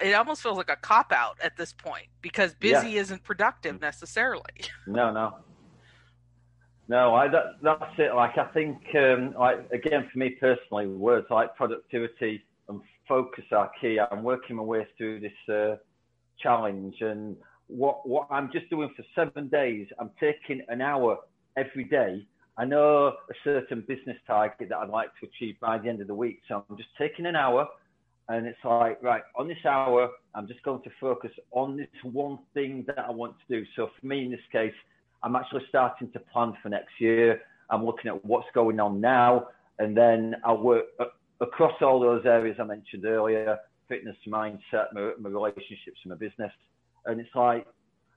it 0.00 0.12
almost 0.14 0.42
feels 0.42 0.56
like 0.56 0.70
a 0.70 0.76
cop 0.76 1.12
out 1.12 1.38
at 1.42 1.56
this 1.56 1.72
point 1.72 2.06
because 2.20 2.54
busy 2.54 2.90
yeah. 2.90 3.00
isn't 3.00 3.22
productive 3.24 3.80
necessarily 3.80 4.44
no 4.86 5.12
no 5.12 5.36
no 6.88 7.14
i 7.14 7.28
that, 7.28 7.44
that's 7.62 7.84
it 7.98 8.14
like 8.14 8.36
i 8.38 8.44
think 8.52 8.78
um 8.96 9.34
like 9.38 9.58
again 9.72 10.08
for 10.12 10.18
me 10.18 10.30
personally 10.40 10.86
words 10.86 11.26
like 11.30 11.54
productivity 11.56 12.42
and 12.68 12.80
focus 13.08 13.44
are 13.52 13.70
key 13.80 13.98
i'm 14.10 14.22
working 14.22 14.56
my 14.56 14.62
way 14.62 14.86
through 14.96 15.20
this 15.20 15.54
uh 15.54 15.76
challenge. 16.42 16.96
And 17.00 17.36
what 17.68 18.06
what 18.06 18.26
I'm 18.30 18.50
just 18.52 18.68
doing 18.70 18.90
for 18.96 19.04
seven 19.14 19.48
days, 19.48 19.86
I'm 19.98 20.10
taking 20.20 20.62
an 20.68 20.80
hour 20.80 21.18
every 21.56 21.84
day. 21.84 22.26
I 22.58 22.64
know 22.66 23.06
a 23.06 23.34
certain 23.44 23.82
business 23.88 24.16
target 24.26 24.68
that 24.68 24.76
I'd 24.76 24.90
like 24.90 25.08
to 25.20 25.26
achieve 25.26 25.56
by 25.60 25.78
the 25.78 25.88
end 25.88 26.02
of 26.02 26.06
the 26.06 26.14
week. 26.14 26.40
So 26.48 26.64
I'm 26.68 26.76
just 26.76 26.90
taking 26.98 27.24
an 27.24 27.36
hour 27.36 27.66
and 28.28 28.46
it's 28.46 28.58
like, 28.64 29.02
right, 29.02 29.22
on 29.36 29.48
this 29.48 29.64
hour, 29.66 30.10
I'm 30.34 30.46
just 30.46 30.62
going 30.62 30.82
to 30.82 30.90
focus 31.00 31.30
on 31.50 31.76
this 31.76 31.88
one 32.02 32.38
thing 32.54 32.84
that 32.86 32.98
I 32.98 33.10
want 33.10 33.34
to 33.46 33.60
do. 33.60 33.66
So 33.76 33.90
for 34.00 34.06
me, 34.06 34.24
in 34.24 34.30
this 34.30 34.40
case, 34.50 34.72
I'm 35.22 35.36
actually 35.36 35.62
starting 35.68 36.10
to 36.12 36.18
plan 36.18 36.54
for 36.62 36.68
next 36.68 36.92
year. 36.98 37.42
I'm 37.70 37.84
looking 37.84 38.10
at 38.10 38.24
what's 38.24 38.48
going 38.54 38.80
on 38.80 39.00
now, 39.00 39.48
and 39.78 39.96
then 39.96 40.36
I'll 40.44 40.62
work 40.62 40.84
across 41.40 41.74
all 41.80 42.00
those 42.00 42.24
areas 42.24 42.56
I 42.60 42.64
mentioned 42.64 43.04
earlier 43.04 43.58
fitness, 43.88 44.16
mindset, 44.26 44.86
my, 44.94 45.12
my 45.20 45.28
relationships, 45.28 45.98
and 46.04 46.10
my 46.10 46.16
business. 46.16 46.52
And 47.04 47.20
it's 47.20 47.34
like, 47.34 47.66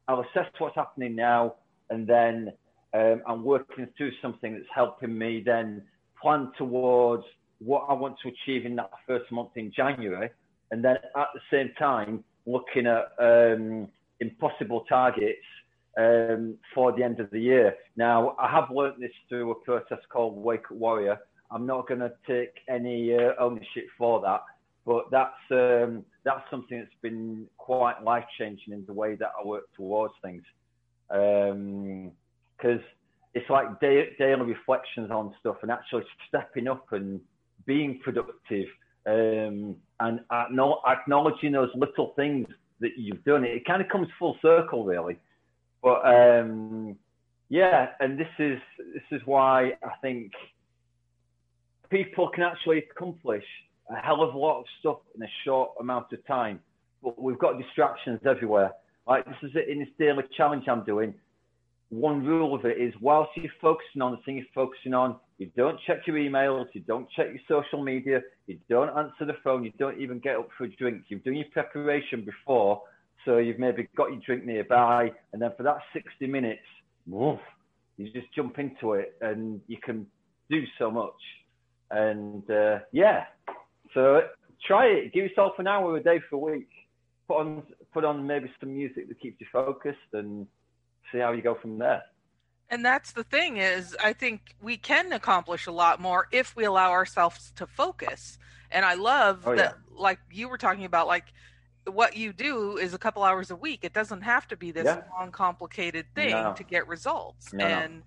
I'll 0.08 0.22
assess 0.22 0.50
what's 0.60 0.76
happening 0.76 1.16
now, 1.16 1.56
and 1.90 2.08
then 2.08 2.54
um, 2.94 3.22
I'm 3.28 3.44
working 3.44 3.88
through 3.98 4.12
something 4.22 4.54
that's 4.54 4.66
helping 4.74 5.18
me 5.18 5.42
then 5.46 5.82
plan 6.22 6.52
towards 6.58 7.26
what 7.66 7.86
I 7.90 7.94
want 7.94 8.16
to 8.24 8.30
achieve 8.30 8.66
in 8.66 8.76
that 8.78 8.92
first 9.08 9.32
month 9.32 9.52
in 9.56 9.72
January. 9.76 10.30
And 10.72 10.84
then 10.84 10.96
at 10.96 11.28
the 11.34 11.42
same 11.52 11.72
time, 11.78 12.24
looking 12.46 12.88
at 12.88 13.12
um, 13.20 13.88
impossible 14.20 14.86
targets 14.88 15.46
um, 15.98 16.58
for 16.74 16.92
the 16.92 17.04
end 17.04 17.20
of 17.20 17.30
the 17.32 17.40
year. 17.40 17.76
Now, 17.96 18.36
I 18.40 18.50
have 18.50 18.70
learned 18.70 19.02
this 19.02 19.12
through 19.30 19.52
a 19.52 19.56
process 19.56 20.00
called 20.12 20.36
Wake 20.38 20.66
Up 20.72 20.78
Warrior. 20.78 21.18
I'm 21.52 21.66
not 21.66 21.88
going 21.88 22.02
to 22.02 22.12
take 22.28 22.54
any 22.70 23.16
uh, 23.16 23.32
ownership 23.40 23.88
for 23.98 24.22
that 24.22 24.42
but 24.86 25.10
that's 25.12 25.34
um, 25.52 26.06
that's 26.24 26.44
something 26.52 26.80
that's 26.80 27.02
been 27.02 27.48
quite 27.58 28.04
life 28.04 28.26
changing 28.38 28.74
in 28.74 28.86
the 28.86 28.94
way 28.94 29.16
that 29.16 29.32
I 29.40 29.46
work 29.46 29.64
towards 29.76 30.14
things. 30.24 30.44
Because 31.10 31.52
um, 31.52 32.82
it's 33.34 33.50
like 33.50 33.80
day, 33.80 34.10
daily 34.20 34.44
reflections 34.46 35.12
on 35.12 35.34
stuff 35.40 35.58
and 35.64 35.72
actually 35.72 36.04
stepping 36.28 36.68
up 36.68 36.86
and 36.92 37.20
being 37.66 38.00
productive 38.04 38.68
um, 39.06 39.76
and 40.00 40.20
acknowledging 40.32 41.52
those 41.52 41.70
little 41.76 42.14
things 42.16 42.48
that 42.80 42.98
you've 42.98 43.24
done. 43.24 43.44
It 43.44 43.66
kind 43.66 43.82
of 43.82 43.90
comes 43.90 44.08
full 44.20 44.38
circle, 44.42 44.84
really. 44.84 45.18
But 45.82 46.02
um, 46.06 46.98
yeah, 47.50 47.90
and 48.00 48.20
this 48.20 48.28
is 48.40 48.60
this 48.94 49.04
is 49.12 49.22
why 49.26 49.74
I 49.84 49.92
think 50.02 50.32
people 51.90 52.30
can 52.30 52.44
actually 52.44 52.80
accomplish 52.80 53.46
a 53.90 53.96
hell 53.96 54.24
of 54.24 54.34
a 54.34 54.38
lot 54.38 54.60
of 54.60 54.66
stuff 54.80 54.98
in 55.16 55.22
a 55.22 55.30
short 55.44 55.72
amount 55.80 56.12
of 56.12 56.26
time. 56.26 56.60
But 57.04 57.22
we've 57.22 57.38
got 57.38 57.60
distractions 57.60 58.20
everywhere. 58.28 58.72
Like 59.08 59.26
this 59.26 59.36
is 59.44 59.52
it 59.56 59.70
in 59.70 59.80
this 59.80 59.90
daily 60.00 60.24
challenge 60.36 60.68
I'm 60.68 60.84
doing. 60.84 61.14
One 61.96 62.26
rule 62.26 62.54
of 62.54 62.66
it 62.66 62.78
is 62.78 62.94
whilst 63.00 63.32
you're 63.38 63.50
focusing 63.62 64.02
on 64.02 64.12
the 64.12 64.18
thing 64.26 64.36
you're 64.36 64.46
focusing 64.54 64.94
on, 64.94 65.16
you 65.38 65.50
don't 65.56 65.80
check 65.88 66.06
your 66.06 66.18
emails, 66.18 66.66
you 66.74 66.82
don't 66.82 67.08
check 67.16 67.28
your 67.28 67.62
social 67.62 67.82
media, 67.82 68.20
you 68.48 68.60
don't 68.70 68.90
answer 68.98 69.26
the 69.26 69.38
phone, 69.46 69.64
you 69.64 69.72
don't 69.80 69.98
even 70.02 70.20
get 70.20 70.36
up 70.36 70.50
for 70.58 70.66
a 70.66 70.70
drink. 70.76 71.04
You've 71.08 71.24
done 71.24 71.36
your 71.36 71.46
preparation 71.54 72.26
before, 72.26 72.82
so 73.24 73.38
you've 73.38 73.60
maybe 73.60 73.88
got 73.96 74.12
your 74.12 74.20
drink 74.26 74.44
nearby, 74.44 75.10
and 75.32 75.42
then 75.42 75.52
for 75.56 75.64
that 75.64 75.78
60 75.94 76.28
minutes, 76.28 76.66
woof, 77.08 77.40
you 77.96 78.12
just 78.12 78.28
jump 78.36 78.60
into 78.60 78.94
it 78.94 79.16
and 79.22 79.62
you 79.68 79.78
can 79.82 80.06
do 80.50 80.64
so 80.78 80.92
much. 80.92 81.14
And 81.92 82.44
uh, 82.52 82.80
yeah, 82.92 83.24
so 83.94 84.20
try 84.68 84.88
it. 84.88 85.14
Give 85.14 85.24
yourself 85.24 85.54
an 85.60 85.68
hour 85.68 85.96
a 85.96 86.04
day 86.04 86.20
for 86.30 86.36
a 86.36 86.56
week. 86.58 86.68
Put 87.30 87.38
on 87.38 87.64
put 87.94 88.04
on 88.04 88.28
maybe 88.28 88.52
some 88.60 88.76
music 88.76 89.08
that 89.08 89.20
keeps 89.22 89.40
you 89.40 89.48
focused, 89.54 90.12
and 90.12 90.46
see 91.12 91.20
how 91.20 91.32
you 91.32 91.42
go 91.42 91.56
from 91.56 91.78
there. 91.78 92.04
And 92.70 92.84
that's 92.84 93.12
the 93.12 93.24
thing 93.24 93.58
is, 93.58 93.96
I 94.04 94.14
think 94.14 94.56
we 94.62 94.78
can 94.78 95.14
accomplish 95.14 95.68
a 95.68 95.72
lot 95.72 96.02
more 96.02 96.28
if 96.32 96.56
we 96.56 96.66
allow 96.66 96.92
ourselves 96.92 97.52
to 97.58 97.68
focus. 97.68 98.40
And 98.72 98.84
I 98.84 98.96
love 98.96 99.44
oh, 99.46 99.56
that, 99.56 99.78
yeah. 99.78 100.02
like 100.02 100.20
you 100.32 100.50
were 100.50 100.58
talking 100.58 100.86
about, 100.86 101.08
like 101.08 101.26
what 101.86 102.18
you 102.18 102.34
do 102.34 102.78
is 102.78 102.94
a 102.94 102.98
couple 102.98 103.24
hours 103.24 103.52
a 103.52 103.56
week. 103.56 103.82
It 103.84 103.94
doesn't 103.94 104.22
have 104.22 104.48
to 104.48 104.58
be 104.58 104.72
this 104.72 104.86
yeah. 104.86 105.04
long, 105.18 105.32
complicated 105.32 106.08
thing 106.16 106.32
no. 106.32 106.54
to 106.58 106.64
get 106.64 106.88
results. 106.88 107.54
No. 107.54 107.66
And 107.66 108.04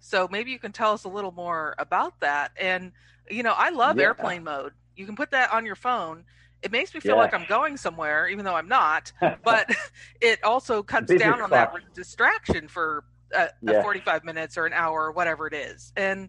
so 0.00 0.28
maybe 0.30 0.50
you 0.50 0.58
can 0.58 0.72
tell 0.72 0.92
us 0.92 1.04
a 1.04 1.08
little 1.08 1.32
more 1.32 1.74
about 1.78 2.18
that. 2.20 2.52
And 2.58 2.92
you 3.30 3.42
know, 3.42 3.54
I 3.56 3.70
love 3.70 3.96
yeah. 3.96 4.04
airplane 4.04 4.44
mode. 4.44 4.72
You 4.96 5.06
can 5.06 5.14
put 5.16 5.30
that 5.30 5.52
on 5.52 5.64
your 5.64 5.76
phone. 5.76 6.24
It 6.62 6.72
makes 6.72 6.92
me 6.92 7.00
feel 7.00 7.16
yeah. 7.16 7.22
like 7.22 7.34
I'm 7.34 7.46
going 7.48 7.76
somewhere, 7.76 8.28
even 8.28 8.44
though 8.44 8.54
I'm 8.54 8.68
not. 8.68 9.12
But 9.42 9.74
it 10.20 10.42
also 10.44 10.82
cuts 10.82 11.14
down 11.14 11.40
on 11.40 11.50
that 11.50 11.72
distraction 11.94 12.68
for 12.68 13.04
a, 13.32 13.48
a 13.66 13.82
45 13.82 14.24
minutes 14.24 14.58
or 14.58 14.66
an 14.66 14.72
hour 14.72 15.06
or 15.06 15.12
whatever 15.12 15.46
it 15.46 15.54
is. 15.54 15.92
And 15.96 16.28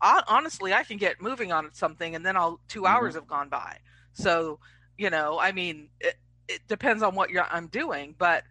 I, 0.00 0.22
honestly, 0.26 0.72
I 0.72 0.82
can 0.82 0.96
get 0.96 1.20
moving 1.20 1.52
on 1.52 1.68
something, 1.72 2.14
and 2.14 2.24
then 2.24 2.36
I'll 2.36 2.60
2 2.68 2.80
mm-hmm. 2.80 2.86
hours 2.86 3.14
have 3.14 3.26
gone 3.26 3.48
by. 3.48 3.78
So 4.12 4.58
you 5.00 5.08
know, 5.08 5.38
I 5.40 5.52
mean, 5.52 5.88
it, 5.98 6.16
it 6.46 6.60
depends 6.68 7.02
on 7.02 7.14
what 7.14 7.30
I'm 7.50 7.68
doing, 7.68 8.14
but 8.18 8.44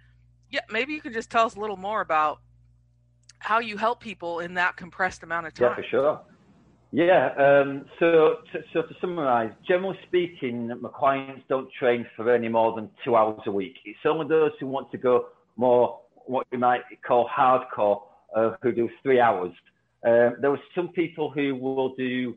yeah, 0.49 0.61
maybe 0.71 0.93
you 0.93 1.01
can 1.01 1.13
just 1.13 1.29
tell 1.29 1.45
us 1.45 1.55
a 1.55 1.59
little 1.59 1.77
more 1.77 2.01
about 2.01 2.41
how 3.37 3.59
you 3.59 3.77
help 3.77 4.01
people 4.01 4.39
in 4.39 4.55
that 4.55 4.75
compressed 4.75 5.21
amount 5.21 5.45
of 5.45 5.53
time. 5.53 5.69
Yeah, 5.69 5.75
for 5.75 5.83
sure. 5.83 6.21
Yeah. 6.91 7.29
Um, 7.37 7.85
so, 7.99 8.37
to, 8.51 8.59
so 8.73 8.81
to 8.81 8.95
summarize, 8.99 9.51
generally 9.67 9.97
speaking, 10.07 10.71
my 10.81 10.89
clients 10.89 11.43
don't 11.47 11.69
train 11.77 12.05
for 12.15 12.33
any 12.33 12.47
more 12.47 12.75
than 12.75 12.89
two 13.03 13.15
hours 13.15 13.41
a 13.45 13.51
week. 13.51 13.75
It's 13.85 13.99
only 14.05 14.27
those 14.27 14.51
who 14.59 14.67
want 14.67 14.91
to 14.91 14.97
go 14.97 15.27
more, 15.55 15.99
what 16.25 16.47
you 16.51 16.57
might 16.57 16.81
call 17.05 17.29
hardcore, 17.29 18.01
uh, 18.35 18.51
who 18.61 18.71
do 18.71 18.89
three 19.03 19.19
hours. 19.19 19.51
Uh, 20.03 20.31
there 20.41 20.51
are 20.51 20.59
some 20.73 20.89
people 20.89 21.29
who 21.29 21.55
will 21.55 21.93
do 21.95 22.35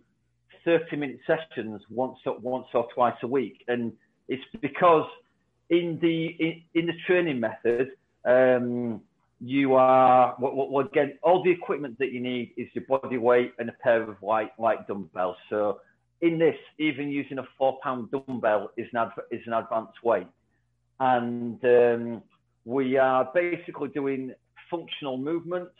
30 0.65 0.97
minute 0.97 1.19
sessions 1.27 1.81
once 1.89 2.19
or, 2.27 2.39
once 2.39 2.67
or 2.75 2.87
twice 2.95 3.17
a 3.23 3.27
week. 3.27 3.65
And 3.69 3.93
it's 4.29 4.43
because 4.61 5.09
in 5.71 5.99
the 6.03 6.27
in, 6.39 6.63
in 6.75 6.87
the 6.87 6.93
training 7.07 7.41
method, 7.41 7.93
um, 8.25 9.01
you 9.45 9.75
are 9.75 10.37
well, 10.39 10.69
well, 10.71 10.87
again 10.87 11.19
all 11.23 11.43
the 11.43 11.51
equipment 11.51 11.99
that 11.99 12.13
you 12.13 12.21
need 12.21 12.53
is 12.57 12.69
your 12.75 12.85
body 12.85 13.19
weight 13.19 13.53
and 13.59 13.69
a 13.69 13.73
pair 13.83 14.03
of 14.03 14.17
light 14.23 14.53
light 14.59 14.87
dumbbells. 14.87 15.37
So 15.51 15.81
in 16.21 16.39
this, 16.39 16.55
even 16.79 17.11
using 17.11 17.39
a 17.39 17.45
four 17.59 17.79
pound 17.83 18.13
dumbbell 18.13 18.71
is 18.77 18.87
an 18.93 19.01
adv- 19.01 19.27
is 19.33 19.41
an 19.47 19.53
advanced 19.55 20.03
weight, 20.05 20.29
and 21.01 21.63
um, 21.65 22.23
we 22.65 22.97
are 22.97 23.29
basically 23.35 23.89
doing 23.89 24.33
functional 24.71 25.19
movements. 25.19 25.75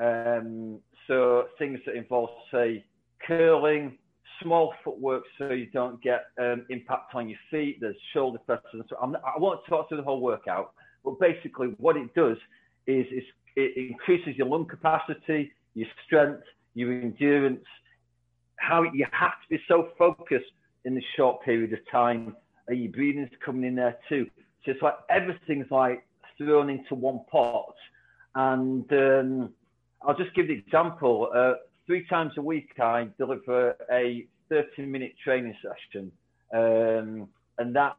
Um, 0.00 0.78
so 1.08 1.46
things 1.58 1.80
that 1.86 1.96
involve 1.96 2.30
say 2.52 2.84
curling, 3.26 3.98
small 4.40 4.72
footwork 4.84 5.24
so 5.38 5.50
you 5.50 5.66
don't 5.66 6.00
get 6.02 6.26
um, 6.40 6.64
impact 6.70 7.16
on 7.16 7.28
your 7.28 7.38
feet. 7.50 7.78
There's 7.80 7.96
shoulder 8.14 8.38
presses. 8.46 8.84
So 8.88 8.96
I'm, 9.02 9.16
I 9.16 9.38
won't 9.38 9.60
talk 9.68 9.88
through 9.88 9.96
the 9.96 10.04
whole 10.04 10.20
workout, 10.20 10.74
but 11.04 11.18
basically 11.18 11.74
what 11.78 11.96
it 11.96 12.14
does 12.14 12.36
is, 12.86 13.06
is 13.10 13.24
it 13.56 13.90
increases 13.90 14.36
your 14.36 14.46
lung 14.46 14.66
capacity, 14.66 15.52
your 15.74 15.88
strength, 16.06 16.42
your 16.74 16.92
endurance. 16.92 17.64
How 18.56 18.82
you 18.82 19.06
have 19.12 19.32
to 19.32 19.48
be 19.50 19.60
so 19.68 19.90
focused 19.98 20.52
in 20.84 20.94
this 20.94 21.04
short 21.16 21.42
period 21.42 21.72
of 21.72 21.78
time, 21.90 22.36
and 22.68 22.80
your 22.80 22.92
breathing's 22.92 23.30
coming 23.44 23.64
in 23.64 23.74
there 23.74 23.98
too. 24.08 24.26
So 24.64 24.70
it's 24.72 24.82
like 24.82 24.94
everything's 25.10 25.70
like 25.70 26.06
thrown 26.38 26.70
into 26.70 26.94
one 26.94 27.20
pot. 27.30 27.74
And 28.34 28.90
um, 28.92 29.50
I'll 30.02 30.16
just 30.16 30.34
give 30.34 30.48
the 30.48 30.54
example. 30.54 31.30
Uh, 31.34 31.54
three 31.86 32.06
times 32.06 32.32
a 32.38 32.42
week, 32.42 32.70
I 32.80 33.08
deliver 33.18 33.76
a 33.90 34.26
30 34.48 34.86
minute 34.86 35.14
training 35.22 35.54
session. 35.62 36.12
Um, 36.54 37.28
and 37.58 37.74
that's, 37.74 37.98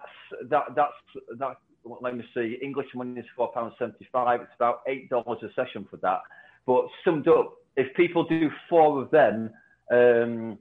that, 0.49 0.65
that's, 0.75 0.93
that, 1.37 1.57
let 1.85 2.15
me 2.15 2.23
see, 2.33 2.57
English 2.61 2.87
money 2.95 3.19
is 3.19 3.25
£4.75. 3.37 4.41
It's 4.41 4.51
about 4.55 4.85
$8 4.87 5.43
a 5.43 5.53
session 5.53 5.87
for 5.89 5.97
that. 5.97 6.21
But 6.65 6.85
summed 7.03 7.27
up, 7.27 7.53
if 7.75 7.93
people 7.95 8.23
do 8.23 8.49
four 8.69 9.01
of 9.01 9.11
them 9.11 9.49
um, 9.91 10.57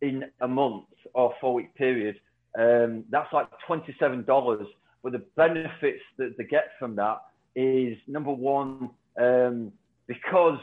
in 0.00 0.24
a 0.40 0.48
month 0.48 0.84
or 1.14 1.34
four 1.40 1.54
week 1.54 1.74
period, 1.74 2.16
um, 2.58 3.04
that's 3.10 3.32
like 3.32 3.48
$27. 3.68 4.66
But 5.02 5.12
the 5.12 5.22
benefits 5.36 6.02
that 6.18 6.36
they 6.36 6.44
get 6.44 6.70
from 6.78 6.96
that 6.96 7.18
is 7.54 7.96
number 8.06 8.32
one, 8.32 8.90
um, 9.20 9.72
because 10.06 10.58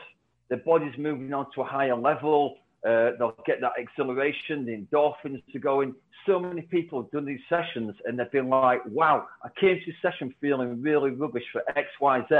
the 0.49 0.57
body's 0.57 0.97
moving 0.97 1.33
on 1.33 1.47
to 1.55 1.61
a 1.61 1.65
higher 1.65 1.95
level. 1.95 2.57
Uh, 2.85 3.11
they'll 3.17 3.35
get 3.45 3.61
that 3.61 3.73
exhilaration, 3.77 4.65
the 4.65 4.77
endorphins 4.77 5.41
to 5.51 5.59
going. 5.59 5.95
So 6.25 6.39
many 6.39 6.63
people 6.63 7.01
have 7.01 7.11
done 7.11 7.25
these 7.25 7.39
sessions 7.47 7.95
and 8.05 8.19
they've 8.19 8.31
been 8.31 8.49
like, 8.49 8.81
wow, 8.87 9.27
I 9.43 9.49
came 9.59 9.79
to 9.79 9.85
this 9.85 9.95
session 10.01 10.33
feeling 10.41 10.81
really 10.81 11.11
rubbish 11.11 11.45
for 11.51 11.61
X, 11.77 11.87
Y, 12.01 12.21
Z. 12.27 12.35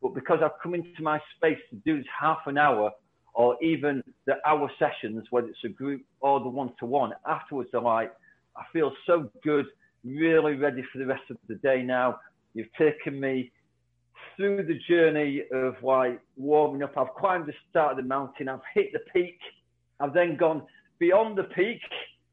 But 0.00 0.14
because 0.14 0.38
I've 0.42 0.58
come 0.62 0.74
into 0.74 1.02
my 1.02 1.20
space 1.36 1.58
to 1.70 1.76
do 1.84 1.98
this 1.98 2.06
half 2.18 2.38
an 2.46 2.56
hour 2.56 2.92
or 3.34 3.56
even 3.62 4.02
the 4.26 4.36
hour 4.46 4.70
sessions, 4.78 5.26
whether 5.30 5.48
it's 5.48 5.64
a 5.64 5.68
group 5.68 6.02
or 6.20 6.40
the 6.40 6.48
one 6.48 6.72
to 6.78 6.86
one, 6.86 7.12
afterwards 7.28 7.70
they're 7.72 7.80
like, 7.80 8.12
I 8.56 8.62
feel 8.72 8.92
so 9.06 9.30
good, 9.42 9.66
really 10.04 10.54
ready 10.54 10.84
for 10.92 10.98
the 10.98 11.06
rest 11.06 11.22
of 11.30 11.36
the 11.48 11.56
day 11.56 11.82
now. 11.82 12.20
You've 12.54 12.72
taken 12.78 13.18
me 13.18 13.52
through 14.36 14.64
the 14.64 14.78
journey 14.88 15.42
of 15.52 15.74
like 15.82 16.20
warming 16.36 16.82
up, 16.82 16.96
I've 16.96 17.14
climbed 17.14 17.46
the 17.46 17.54
start 17.68 17.92
of 17.92 17.96
the 17.98 18.08
mountain, 18.08 18.48
I've 18.48 18.60
hit 18.74 18.92
the 18.92 19.00
peak, 19.12 19.38
I've 20.00 20.14
then 20.14 20.36
gone 20.36 20.62
beyond 20.98 21.38
the 21.38 21.44
peak. 21.44 21.80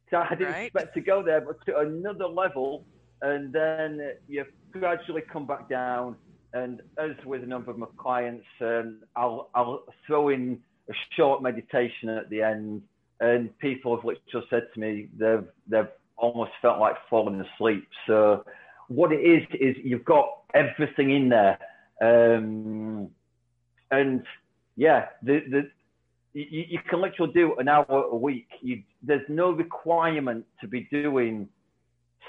So 0.09 0.17
I 0.17 0.35
didn't 0.35 0.53
right. 0.53 0.65
expect 0.65 0.93
to 0.93 1.01
go 1.01 1.21
there, 1.21 1.41
but 1.41 1.63
to 1.65 1.79
another 1.79 2.27
level, 2.27 2.85
and 3.21 3.51
then 3.51 4.11
you 4.27 4.45
gradually 4.71 5.21
come 5.21 5.45
back 5.45 5.67
down. 5.69 6.15
And 6.53 6.81
as 6.97 7.11
with 7.25 7.43
a 7.43 7.45
number 7.45 7.71
of 7.71 7.77
my 7.77 7.87
clients, 7.97 8.45
um, 8.61 9.01
I'll 9.15 9.49
I'll 9.53 9.83
throw 10.05 10.29
in 10.29 10.59
a 10.89 10.93
short 11.15 11.43
meditation 11.43 12.07
at 12.07 12.29
the 12.29 12.41
end, 12.41 12.83
and 13.19 13.57
people 13.59 13.95
have 13.95 14.05
literally 14.05 14.47
said 14.49 14.67
to 14.73 14.79
me 14.79 15.09
they've 15.17 15.47
they've 15.67 15.89
almost 16.15 16.51
felt 16.61 16.79
like 16.79 16.95
falling 17.09 17.41
asleep. 17.41 17.87
So 18.07 18.45
what 18.87 19.11
it 19.11 19.19
is 19.19 19.43
is 19.59 19.75
you've 19.83 20.05
got 20.05 20.29
everything 20.53 21.11
in 21.11 21.29
there 21.29 21.59
um, 22.01 23.09
and 23.91 24.23
yeah, 24.75 25.07
the, 25.23 25.41
the, 25.49 25.69
you, 26.37 26.65
you, 26.69 26.79
can 26.87 27.01
literally 27.01 27.31
do 27.33 27.55
an 27.57 27.67
hour 27.67 27.85
a 28.11 28.15
week. 28.15 28.47
You, 28.61 28.83
there's 29.01 29.27
no 29.27 29.51
requirement 29.51 30.45
to 30.61 30.67
be 30.67 30.87
doing 30.91 31.49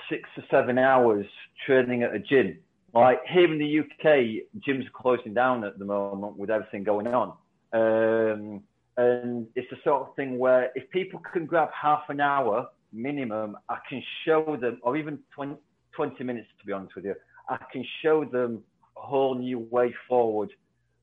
six 0.08 0.28
or 0.36 0.44
seven 0.50 0.78
hours 0.78 1.26
training 1.66 2.02
at 2.02 2.14
a 2.14 2.18
gym. 2.18 2.58
Like 2.94 3.20
here 3.26 3.52
in 3.52 3.58
the 3.58 3.80
UK, 3.80 4.48
gyms 4.66 4.86
are 4.86 4.90
closing 4.94 5.34
down 5.34 5.62
at 5.64 5.78
the 5.78 5.84
moment 5.84 6.38
with 6.38 6.50
everything 6.50 6.84
going 6.84 7.06
on. 7.08 7.34
Um, 7.72 8.62
and 8.96 9.46
it's 9.54 9.68
the 9.70 9.76
sort 9.84 10.08
of 10.08 10.16
thing 10.16 10.38
where 10.38 10.70
if 10.74 10.88
people 10.90 11.20
can 11.32 11.44
grab 11.44 11.68
half 11.78 12.04
an 12.08 12.20
hour 12.20 12.66
minimum, 12.92 13.56
I 13.68 13.76
can 13.88 14.02
show 14.24 14.56
them, 14.58 14.78
or 14.82 14.96
even 14.96 15.18
20, 15.34 15.56
20 15.94 16.24
minutes 16.24 16.48
to 16.60 16.66
be 16.66 16.72
honest 16.72 16.96
with 16.96 17.04
you, 17.04 17.14
I 17.48 17.58
can 17.70 17.84
show 18.02 18.24
them 18.24 18.62
a 18.96 19.00
whole 19.00 19.34
new 19.34 19.58
way 19.70 19.94
forward. 20.08 20.50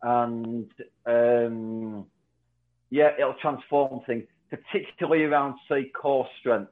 And 0.01 0.69
um, 1.05 2.05
yeah, 2.95 3.09
it'll 3.19 3.35
transform 3.41 3.99
things, 4.07 4.23
particularly 4.49 5.25
around, 5.25 5.55
say, 5.69 5.91
core 6.01 6.27
strength. 6.39 6.71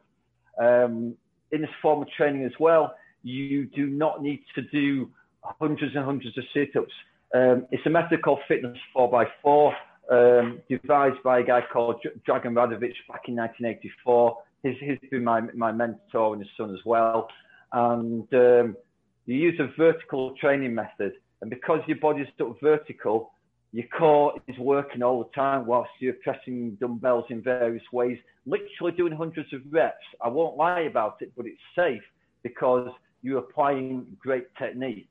Um, 0.58 1.16
in 1.52 1.62
this 1.62 1.70
form 1.82 2.02
of 2.02 2.08
training 2.16 2.46
as 2.46 2.54
well, 2.62 2.96
you 3.24 3.66
do 3.66 3.88
not 3.88 4.24
need 4.24 4.42
to 4.56 4.62
do 4.62 5.12
hundreds 5.42 5.94
and 5.96 6.06
hundreds 6.06 6.38
of 6.38 6.46
sit-ups. 6.54 6.94
Um, 7.36 7.68
it's 7.72 7.86
a 7.86 7.90
method 7.90 8.22
called 8.22 8.40
Fitness 8.48 8.78
4x4, 8.96 9.74
um, 10.12 10.62
devised 10.70 11.22
by 11.24 11.40
a 11.40 11.44
guy 11.44 11.60
called 11.74 11.98
Dragan 12.26 12.54
Radovich 12.54 13.00
back 13.10 13.28
in 13.28 13.36
1984. 13.36 14.38
He's, 14.64 14.76
he's 14.80 15.10
been 15.12 15.26
my, 15.26 15.42
my 15.54 15.74
mentor 15.74 16.34
and 16.34 16.42
his 16.42 16.52
son 16.56 16.74
as 16.74 16.86
well. 16.86 17.28
And 17.74 18.34
um, 18.34 18.78
you 19.26 19.36
use 19.36 19.60
a 19.60 19.68
vertical 19.78 20.36
training 20.40 20.74
method. 20.74 21.14
And 21.42 21.50
because 21.50 21.82
your 21.86 21.98
body's 21.98 22.28
stuck 22.36 22.62
vertical, 22.62 23.34
your 23.74 23.88
core 23.88 24.36
is 24.48 24.58
working 24.60 25.02
all 25.02 25.24
the 25.24 25.30
time 25.32 25.66
whilst 25.66 25.90
you're 26.00 26.14
pressing 26.24 26.78
dumbbells 26.80 27.26
in 27.30 27.42
various 27.42 27.84
ways, 27.92 28.18
literally 28.46 28.92
doing 28.96 29.14
hundreds 29.14 29.52
of 29.52 29.62
reps. 29.72 30.06
I 30.22 30.28
won't 30.28 30.58
lie 30.58 30.82
about 30.82 31.18
it, 31.22 31.34
but 31.36 31.48
it's 31.48 31.60
safe 31.76 32.04
because 32.44 32.90
you're 33.24 33.40
applying 33.40 34.06
great 34.20 34.46
technique. 34.58 35.10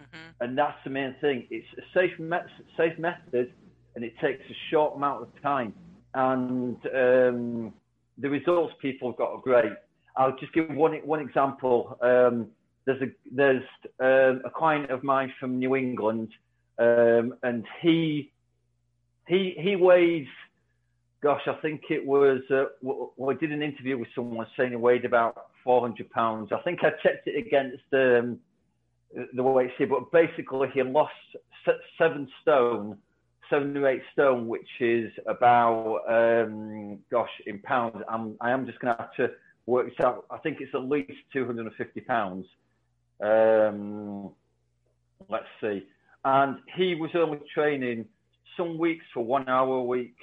Mm-hmm. 0.00 0.44
And 0.44 0.56
that's 0.56 0.78
the 0.84 0.90
main 0.90 1.14
thing. 1.20 1.46
It's 1.50 1.66
a 1.78 1.82
safe, 1.92 2.18
me- 2.18 2.38
safe 2.78 2.98
method 2.98 3.52
and 3.94 4.04
it 4.04 4.14
takes 4.20 4.42
a 4.50 4.54
short 4.70 4.96
amount 4.96 5.22
of 5.22 5.42
time. 5.42 5.74
And 6.14 6.76
um, 6.94 7.74
the 8.18 8.30
results 8.30 8.74
people 8.80 9.10
have 9.10 9.18
got 9.18 9.32
are 9.32 9.40
great. 9.40 9.72
I'll 10.16 10.36
just 10.38 10.52
give 10.54 10.70
one, 10.70 10.94
one 11.04 11.20
example. 11.20 11.98
Um, 12.00 12.48
there's 12.84 13.02
a 13.02 13.06
there's 13.30 13.62
um, 14.00 14.42
a 14.44 14.50
client 14.50 14.90
of 14.90 15.04
mine 15.04 15.32
from 15.38 15.58
New 15.58 15.76
England, 15.76 16.30
um, 16.78 17.34
and 17.42 17.64
he 17.80 18.32
he 19.28 19.54
he 19.58 19.76
weighs, 19.76 20.26
gosh, 21.22 21.42
I 21.46 21.54
think 21.54 21.82
it 21.90 22.04
was. 22.04 22.40
Uh, 22.50 22.64
well, 22.82 23.12
I 23.30 23.34
did 23.34 23.52
an 23.52 23.62
interview 23.62 23.98
with 23.98 24.08
someone 24.14 24.46
saying 24.56 24.70
he 24.70 24.76
weighed 24.76 25.04
about 25.04 25.46
400 25.64 26.10
pounds. 26.10 26.50
I 26.52 26.60
think 26.62 26.80
I 26.82 26.90
checked 27.02 27.26
it 27.26 27.46
against 27.46 27.84
um, 27.92 28.38
the 29.34 29.42
weight 29.42 29.70
here, 29.78 29.86
but 29.86 30.10
basically 30.10 30.68
he 30.72 30.82
lost 30.82 31.12
seven 31.98 32.28
stone, 32.42 32.98
seven 33.48 33.76
or 33.76 33.88
eight 33.88 34.02
stone, 34.12 34.48
which 34.48 34.68
is 34.80 35.12
about, 35.26 36.02
um, 36.08 36.98
gosh, 37.10 37.30
in 37.46 37.58
pounds. 37.60 38.02
I'm 38.08 38.36
I 38.40 38.50
am 38.50 38.66
just 38.66 38.78
going 38.80 38.96
to 38.96 39.02
have 39.02 39.14
to 39.16 39.30
work 39.66 39.88
it 39.88 40.04
out. 40.04 40.26
I 40.30 40.38
think 40.38 40.58
it's 40.60 40.74
at 40.74 40.82
least 40.82 41.12
250 41.32 42.00
pounds. 42.00 42.46
Um, 43.20 44.30
let's 45.28 45.46
see. 45.60 45.86
And 46.24 46.58
he 46.76 46.94
was 46.94 47.10
only 47.14 47.40
training 47.52 48.06
some 48.56 48.78
weeks 48.78 49.04
for 49.12 49.24
one 49.24 49.48
hour 49.48 49.76
a 49.76 49.82
week. 49.82 50.16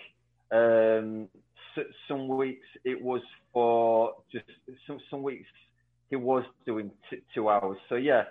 Um, 0.51 1.27
some 2.07 2.27
weeks 2.27 2.65
it 2.83 3.01
was 3.01 3.21
for 3.53 4.15
just 4.31 4.45
some, 4.87 4.99
some 5.09 5.23
weeks 5.23 5.47
he 6.09 6.15
was 6.15 6.43
doing 6.65 6.91
t- 7.09 7.21
two 7.33 7.49
hours. 7.49 7.77
So 7.87 7.95
yeah, 7.95 8.23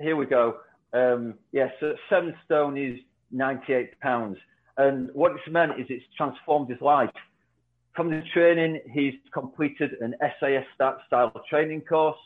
here 0.00 0.16
we 0.16 0.26
go. 0.26 0.56
Um, 0.92 1.34
yeah, 1.52 1.68
so 1.80 1.94
seven 2.10 2.34
stone 2.44 2.76
is 2.76 2.98
98 3.30 3.98
pounds. 4.00 4.36
And 4.76 5.10
what 5.12 5.32
it's 5.32 5.48
meant 5.50 5.72
is 5.78 5.86
it's 5.88 6.04
transformed 6.16 6.70
his 6.70 6.80
life. 6.80 7.10
From 7.94 8.10
the 8.10 8.22
training, 8.32 8.80
he's 8.90 9.14
completed 9.32 9.92
an 10.00 10.14
SAS 10.40 10.64
style 11.06 11.32
training 11.48 11.82
course. 11.82 12.18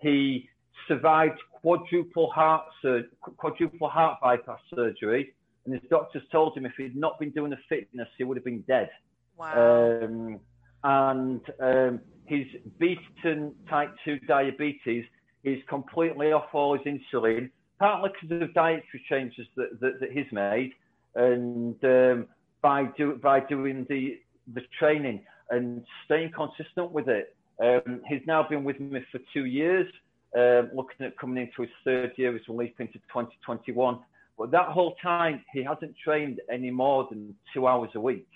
He 0.00 0.48
survived 0.88 1.40
quadruple 1.66 2.30
heart 2.30 2.64
sur- 2.80 3.08
quadruple 3.20 3.88
heart 3.88 4.20
bypass 4.22 4.60
surgery, 4.72 5.34
and 5.64 5.74
his 5.74 5.82
doctors 5.90 6.22
told 6.30 6.56
him 6.56 6.64
if 6.64 6.70
he'd 6.76 6.94
not 6.94 7.18
been 7.18 7.30
doing 7.30 7.50
the 7.50 7.58
fitness, 7.68 8.06
he 8.16 8.22
would 8.22 8.36
have 8.36 8.44
been 8.44 8.62
dead. 8.68 8.88
Wow. 9.36 10.00
Um, 10.00 10.40
and 10.84 11.40
um, 11.60 12.00
he's 12.26 12.46
beaten 12.78 13.52
type 13.68 13.92
2 14.04 14.20
diabetes. 14.28 15.04
He's 15.42 15.58
completely 15.68 16.30
off 16.30 16.46
all 16.52 16.78
his 16.78 16.86
insulin, 16.86 17.50
partly 17.80 18.10
because 18.20 18.42
of 18.42 18.54
dietary 18.54 19.02
changes 19.08 19.48
that, 19.56 19.80
that, 19.80 19.98
that 19.98 20.12
he's 20.12 20.30
made, 20.30 20.70
and 21.16 21.74
um, 21.82 22.28
by, 22.62 22.84
do, 22.96 23.18
by 23.20 23.40
doing 23.40 23.84
the, 23.88 24.20
the 24.54 24.60
training 24.78 25.20
and 25.50 25.84
staying 26.04 26.30
consistent 26.30 26.92
with 26.92 27.08
it. 27.08 27.34
Um, 27.60 28.02
he's 28.08 28.22
now 28.24 28.46
been 28.48 28.62
with 28.62 28.78
me 28.78 29.00
for 29.10 29.18
two 29.32 29.46
years 29.46 29.88
um, 30.34 30.70
looking 30.74 31.06
at 31.06 31.18
coming 31.18 31.46
into 31.46 31.62
his 31.62 31.70
third 31.84 32.12
year 32.16 32.34
as 32.34 32.42
we 32.48 32.56
leap 32.56 32.76
into 32.78 32.94
2021. 32.94 33.98
But 34.38 34.50
that 34.50 34.68
whole 34.68 34.94
time, 35.02 35.42
he 35.52 35.62
hasn't 35.62 35.94
trained 36.02 36.40
any 36.50 36.70
more 36.70 37.06
than 37.10 37.34
two 37.54 37.66
hours 37.66 37.90
a 37.94 38.00
week. 38.00 38.28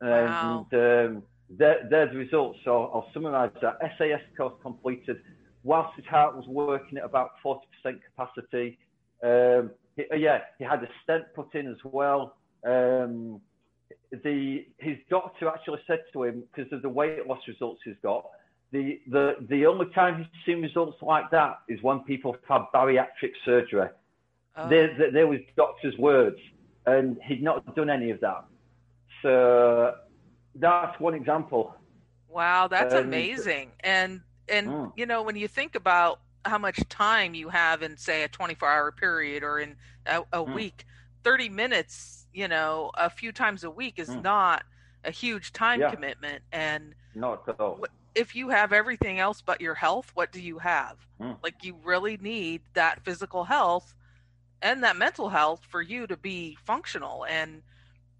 Wow. 0.00 0.66
And 0.70 1.16
um, 1.16 1.22
there, 1.50 1.86
there's 1.88 2.12
the 2.12 2.18
results. 2.18 2.58
So 2.64 2.90
I'll 2.92 3.08
summarize 3.12 3.50
that. 3.62 3.78
SAS 3.98 4.20
course 4.36 4.54
completed 4.62 5.18
whilst 5.64 5.96
his 5.96 6.06
heart 6.06 6.36
was 6.36 6.46
working 6.46 6.98
at 6.98 7.04
about 7.04 7.30
40% 7.44 7.58
capacity. 7.84 8.78
Um, 9.22 9.70
he, 9.96 10.04
uh, 10.10 10.16
yeah, 10.16 10.40
he 10.58 10.64
had 10.64 10.82
a 10.82 10.88
stent 11.02 11.24
put 11.34 11.54
in 11.54 11.68
as 11.68 11.78
well. 11.84 12.36
Um, 12.66 13.40
the 14.10 14.66
his 14.78 14.96
doctor 15.10 15.48
actually 15.48 15.80
said 15.86 16.00
to 16.12 16.24
him 16.24 16.42
because 16.54 16.72
of 16.72 16.82
the 16.82 16.88
weight 16.88 17.26
loss 17.26 17.40
results 17.46 17.80
he's 17.84 17.94
got, 18.02 18.26
the, 18.70 19.00
the, 19.08 19.36
the 19.48 19.66
only 19.66 19.86
time 19.94 20.18
he's 20.18 20.26
seen 20.44 20.62
results 20.62 20.98
like 21.00 21.30
that 21.30 21.60
is 21.68 21.82
when 21.82 22.00
people 22.00 22.36
have 22.48 22.66
bariatric 22.74 23.32
surgery. 23.44 23.88
Oh. 24.56 24.68
There, 24.68 24.96
there, 24.98 25.10
there 25.10 25.26
was 25.26 25.40
doctor's 25.56 25.96
words, 25.96 26.38
and 26.86 27.18
he'd 27.24 27.42
not 27.42 27.74
done 27.74 27.88
any 27.88 28.10
of 28.10 28.20
that. 28.20 28.44
So 29.22 29.94
that's 30.54 30.98
one 31.00 31.14
example. 31.14 31.74
Wow, 32.28 32.68
that's 32.68 32.94
um, 32.94 33.04
amazing. 33.04 33.70
And 33.80 34.20
and 34.48 34.68
mm. 34.68 34.92
you 34.96 35.06
know 35.06 35.22
when 35.22 35.36
you 35.36 35.48
think 35.48 35.74
about 35.74 36.20
how 36.44 36.58
much 36.58 36.80
time 36.88 37.34
you 37.34 37.48
have 37.48 37.82
in 37.82 37.96
say 37.96 38.22
a 38.22 38.28
24 38.28 38.68
hour 38.68 38.92
period 38.92 39.42
or 39.42 39.60
in 39.60 39.76
a, 40.06 40.20
a 40.32 40.38
mm. 40.38 40.54
week, 40.54 40.84
30 41.24 41.48
minutes, 41.48 42.26
you 42.32 42.48
know, 42.48 42.90
a 42.94 43.10
few 43.10 43.32
times 43.32 43.64
a 43.64 43.70
week 43.70 43.98
is 43.98 44.08
mm. 44.08 44.22
not 44.22 44.64
a 45.04 45.10
huge 45.10 45.52
time 45.52 45.80
yeah. 45.80 45.90
commitment 45.90 46.42
and 46.52 46.94
not 47.14 47.48
at 47.48 47.60
all 47.60 47.80
if 48.14 48.34
you 48.34 48.48
have 48.48 48.72
everything 48.72 49.18
else 49.18 49.40
but 49.40 49.60
your 49.60 49.74
health, 49.74 50.10
what 50.14 50.32
do 50.32 50.40
you 50.40 50.58
have? 50.58 50.96
Mm. 51.20 51.36
Like 51.42 51.64
you 51.64 51.76
really 51.84 52.16
need 52.16 52.62
that 52.74 53.04
physical 53.04 53.44
health 53.44 53.94
and 54.62 54.82
that 54.82 54.96
mental 54.96 55.28
health 55.28 55.60
for 55.68 55.80
you 55.80 56.06
to 56.06 56.16
be 56.16 56.56
functional 56.64 57.24
and 57.26 57.62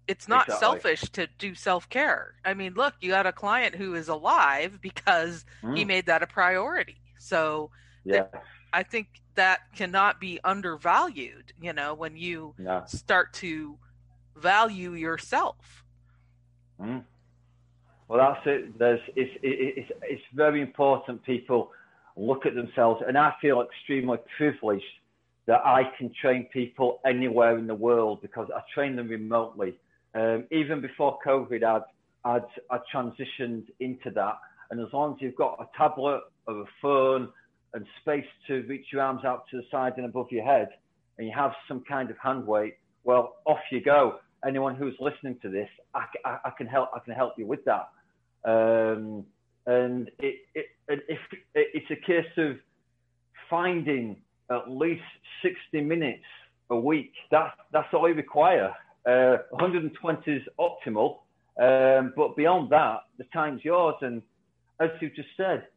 it's 0.07 0.27
not 0.27 0.47
exactly. 0.47 0.65
selfish 0.65 1.01
to 1.11 1.27
do 1.37 1.53
self-care. 1.53 2.33
I 2.43 2.55
mean, 2.55 2.73
look, 2.73 2.95
you 2.99 3.11
got 3.11 3.27
a 3.27 3.31
client 3.31 3.75
who 3.75 3.93
is 3.93 4.07
alive 4.07 4.79
because 4.81 5.45
mm. 5.61 5.77
he 5.77 5.85
made 5.85 6.07
that 6.07 6.23
a 6.23 6.27
priority. 6.27 6.99
So 7.19 7.69
yeah. 8.03 8.25
I 8.73 8.81
think 8.81 9.07
that 9.35 9.59
cannot 9.75 10.19
be 10.19 10.39
undervalued, 10.43 11.53
you 11.61 11.73
know, 11.73 11.93
when 11.93 12.17
you 12.17 12.55
yeah. 12.57 12.85
start 12.85 13.33
to 13.33 13.77
value 14.35 14.93
yourself. 14.93 15.83
Mm. 16.81 17.03
Well, 18.09 18.17
that's 18.17 18.41
it. 18.47 18.77
There's, 18.79 18.99
it's, 19.15 19.31
it's, 19.43 19.91
it's 20.01 20.21
very 20.33 20.61
important 20.61 21.23
people 21.23 21.69
look 22.17 22.47
at 22.47 22.55
themselves, 22.55 23.03
and 23.07 23.15
I 23.15 23.33
feel 23.39 23.61
extremely 23.61 24.17
privileged 24.35 24.83
that 25.45 25.61
I 25.63 25.83
can 25.97 26.11
train 26.19 26.47
people 26.51 26.99
anywhere 27.05 27.57
in 27.59 27.67
the 27.67 27.75
world 27.75 28.21
because 28.23 28.49
I 28.53 28.61
train 28.73 28.95
them 28.95 29.09
remotely. 29.09 29.75
Um, 30.15 30.45
even 30.51 30.81
before 30.81 31.19
COVID, 31.25 31.63
I'd, 31.63 31.83
I'd, 32.25 32.41
I'd 32.71 32.81
transitioned 32.93 33.65
into 33.79 34.09
that. 34.15 34.39
And 34.71 34.81
as 34.81 34.87
long 34.91 35.13
as 35.13 35.21
you've 35.21 35.35
got 35.35 35.59
a 35.59 35.77
tablet 35.77 36.21
or 36.47 36.61
a 36.61 36.65
phone 36.81 37.29
and 37.75 37.85
space 38.01 38.25
to 38.47 38.63
reach 38.67 38.87
your 38.91 39.03
arms 39.03 39.23
out 39.23 39.43
to 39.51 39.57
the 39.57 39.63
side 39.69 39.93
and 39.97 40.05
above 40.05 40.27
your 40.31 40.43
head, 40.43 40.69
and 41.19 41.27
you 41.27 41.33
have 41.35 41.51
some 41.67 41.83
kind 41.87 42.09
of 42.09 42.17
hand 42.17 42.45
weight, 42.47 42.75
well, 43.03 43.35
off 43.45 43.59
you 43.71 43.81
go. 43.81 44.15
Anyone 44.45 44.75
who's 44.75 44.95
listening 44.99 45.37
to 45.43 45.49
this, 45.49 45.69
I, 45.93 46.05
I, 46.25 46.37
I 46.45 46.49
can 46.57 46.65
help. 46.65 46.89
I 46.95 46.99
can 46.99 47.13
help 47.13 47.33
you 47.37 47.45
with 47.45 47.63
that. 47.65 47.89
Um, 48.45 49.25
and 49.65 50.09
it, 50.19 50.35
it, 50.55 50.65
it, 50.87 51.21
it's 51.55 51.91
a 51.91 52.05
case 52.05 52.31
of 52.37 52.57
finding 53.49 54.17
at 54.49 54.69
least 54.69 55.03
60 55.43 55.81
minutes 55.81 56.23
a 56.69 56.75
week. 56.75 57.13
That's, 57.31 57.55
that's 57.71 57.87
all 57.93 58.07
you 58.07 58.15
require. 58.15 58.73
Uh, 59.05 59.37
120 59.51 60.31
is 60.31 60.43
optimal. 60.59 61.19
Um, 61.59 62.13
but 62.15 62.35
beyond 62.35 62.71
that, 62.71 63.01
the 63.17 63.25
time's 63.33 63.63
yours. 63.63 63.95
And 64.01 64.21
as 64.79 64.89
you 65.01 65.09
just 65.09 65.29
said, 65.35 65.67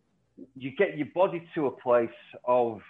you 0.57 0.73
get 0.77 0.97
your 0.97 1.09
body 1.15 1.47
to 1.55 1.67
a 1.67 1.71
place 1.71 2.09
of 2.45 2.81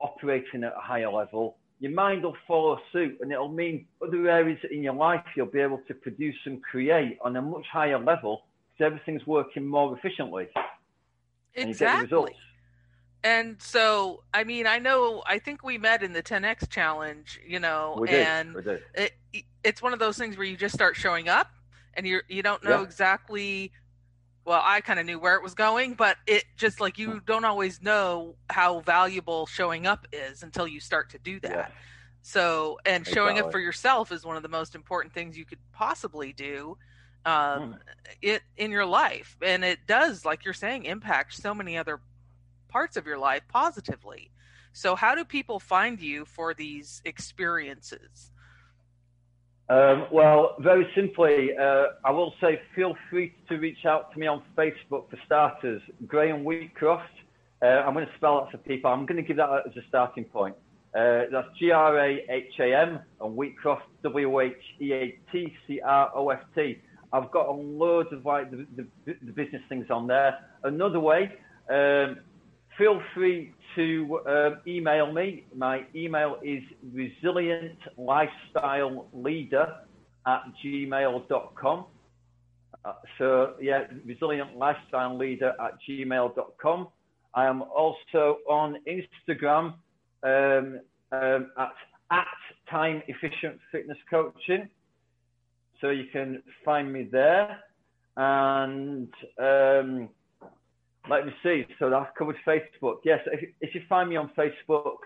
operating 0.00 0.64
at 0.64 0.72
a 0.72 0.80
higher 0.80 1.10
level. 1.10 1.56
Your 1.80 1.92
mind 1.92 2.24
will 2.24 2.36
follow 2.46 2.78
suit, 2.92 3.18
and 3.20 3.30
it'll 3.30 3.48
mean 3.48 3.86
other 4.02 4.28
areas 4.28 4.58
in 4.70 4.82
your 4.82 4.94
life 4.94 5.22
you'll 5.36 5.46
be 5.46 5.60
able 5.60 5.80
to 5.86 5.94
produce 5.94 6.34
and 6.44 6.60
create 6.62 7.18
on 7.24 7.36
a 7.36 7.42
much 7.42 7.66
higher 7.72 7.98
level 7.98 8.42
everything's 8.80 9.26
working 9.26 9.66
more 9.66 9.96
efficiently. 9.96 10.48
exactly. 11.54 12.34
And 13.24 13.60
so, 13.60 14.22
I 14.32 14.44
mean, 14.44 14.66
I 14.66 14.78
know, 14.78 15.22
I 15.26 15.40
think 15.40 15.64
we 15.64 15.76
met 15.76 16.04
in 16.04 16.12
the 16.12 16.22
10X 16.22 16.68
challenge, 16.70 17.40
you 17.44 17.58
know, 17.58 17.96
we 17.98 18.08
did. 18.08 18.26
and 18.26 18.54
we 18.54 18.62
did. 18.62 18.82
It, 18.94 19.12
it's 19.64 19.82
one 19.82 19.92
of 19.92 19.98
those 19.98 20.16
things 20.16 20.36
where 20.36 20.46
you 20.46 20.56
just 20.56 20.74
start 20.74 20.94
showing 20.94 21.28
up 21.28 21.50
and 21.94 22.06
you're, 22.06 22.22
you 22.28 22.42
don't 22.42 22.62
know 22.62 22.78
Yeah. 22.78 22.82
exactly 22.82 23.72
well 24.48 24.62
i 24.64 24.80
kind 24.80 24.98
of 24.98 25.04
knew 25.04 25.18
where 25.20 25.34
it 25.34 25.42
was 25.42 25.54
going 25.54 25.94
but 25.94 26.16
it 26.26 26.44
just 26.56 26.80
like 26.80 26.98
you 26.98 27.08
mm. 27.08 27.26
don't 27.26 27.44
always 27.44 27.82
know 27.82 28.34
how 28.48 28.80
valuable 28.80 29.46
showing 29.46 29.86
up 29.86 30.06
is 30.10 30.42
until 30.42 30.66
you 30.66 30.80
start 30.80 31.10
to 31.10 31.18
do 31.18 31.38
that 31.40 31.50
Yeah. 31.50 31.66
so 32.22 32.78
and 32.86 33.06
showing 33.06 33.38
up 33.38 33.52
for 33.52 33.60
yourself 33.60 34.10
is 34.10 34.24
one 34.24 34.36
of 34.36 34.42
the 34.42 34.48
most 34.48 34.74
important 34.74 35.12
things 35.12 35.36
you 35.36 35.44
could 35.44 35.58
possibly 35.72 36.32
do 36.32 36.78
um, 37.28 37.60
Mm. 37.60 37.78
it 38.32 38.42
in 38.56 38.70
your 38.76 38.86
life 39.02 39.30
and 39.50 39.60
it 39.72 39.80
does 39.96 40.14
like 40.28 40.40
you're 40.44 40.60
saying 40.64 40.80
impact 40.94 41.30
so 41.34 41.50
many 41.60 41.74
other 41.82 41.96
parts 42.68 42.94
of 42.98 43.04
your 43.10 43.18
life 43.28 43.42
positively 43.48 44.22
so 44.72 44.88
how 45.02 45.12
do 45.18 45.24
people 45.24 45.58
find 45.74 45.96
you 46.10 46.18
for 46.36 46.48
these 46.62 46.88
experiences 47.12 48.16
Um, 49.76 49.98
well, 50.18 50.40
very 50.70 50.86
simply, 50.94 51.36
uh, 51.66 51.86
I 52.08 52.10
will 52.10 52.32
say 52.40 52.52
feel 52.74 52.94
free 53.10 53.28
to 53.48 53.54
reach 53.66 53.82
out 53.92 54.04
to 54.12 54.18
me 54.20 54.26
on 54.26 54.40
Facebook 54.56 55.04
for 55.10 55.18
starters. 55.26 55.82
Graham 56.12 56.40
Wheatcroft. 56.48 57.16
Uh, 57.60 57.66
I'm 57.84 57.92
going 57.92 58.06
to 58.06 58.16
spell 58.16 58.36
that 58.40 58.50
for 58.52 58.58
people. 58.70 58.90
I'm 58.90 59.04
going 59.04 59.20
to 59.22 59.26
give 59.28 59.36
that 59.36 59.50
as 59.68 59.76
a 59.76 59.84
starting 59.88 60.24
point. 60.24 60.56
Uh, 60.94 61.24
that's 61.30 61.48
G 61.58 61.70
R 61.70 61.98
A 62.08 62.10
H 62.30 62.54
A 62.60 62.68
M 62.74 62.90
and 63.20 63.30
Wheatcroft 63.38 63.88
W 64.02 64.40
H 64.40 64.64
E 64.80 64.92
A 65.02 65.04
T 65.30 65.52
C 65.66 65.80
R 65.84 66.10
O 66.14 66.30
F 66.30 66.40
T. 66.54 66.78
I've 67.12 67.30
got 67.30 67.54
loads 67.58 68.08
of 68.12 68.24
like 68.24 68.50
the, 68.50 68.66
the, 68.76 68.86
the 69.06 69.32
business 69.32 69.60
things 69.68 69.90
on 69.90 70.06
there. 70.06 70.38
Another 70.62 71.00
way, 71.00 71.32
um, 71.70 72.20
feel 72.76 73.02
free 73.14 73.52
to 73.74 74.20
um, 74.26 74.58
email 74.66 75.10
me. 75.12 75.44
My 75.54 75.84
email 75.94 76.38
is 76.42 76.62
resilientlifestyleleader 76.94 79.74
at 80.26 80.42
gmail.com. 80.64 81.84
Uh, 82.84 82.92
so, 83.18 83.54
yeah, 83.60 83.84
resilientlifestyleleader 84.06 85.52
at 85.60 85.78
gmail.com. 85.88 86.88
I 87.34 87.46
am 87.46 87.62
also 87.62 88.38
on 88.48 88.76
Instagram 88.86 89.74
um, 90.22 90.80
um, 91.12 91.50
at, 91.58 91.72
at 92.10 92.26
Time 92.70 93.02
Efficient 93.08 93.58
Fitness 93.70 93.98
Coaching. 94.10 94.68
So 95.80 95.90
you 95.90 96.06
can 96.12 96.42
find 96.64 96.92
me 96.92 97.08
there. 97.10 97.58
And 98.16 99.12
um, 99.40 100.08
let 101.08 101.26
me 101.26 101.32
see. 101.42 101.66
So 101.78 101.88
that 101.90 102.14
covers 102.16 102.36
Facebook. 102.46 102.98
Yes, 103.04 103.20
if, 103.26 103.50
if 103.60 103.74
you 103.74 103.82
find 103.88 104.10
me 104.10 104.16
on 104.16 104.30
Facebook, 104.36 104.98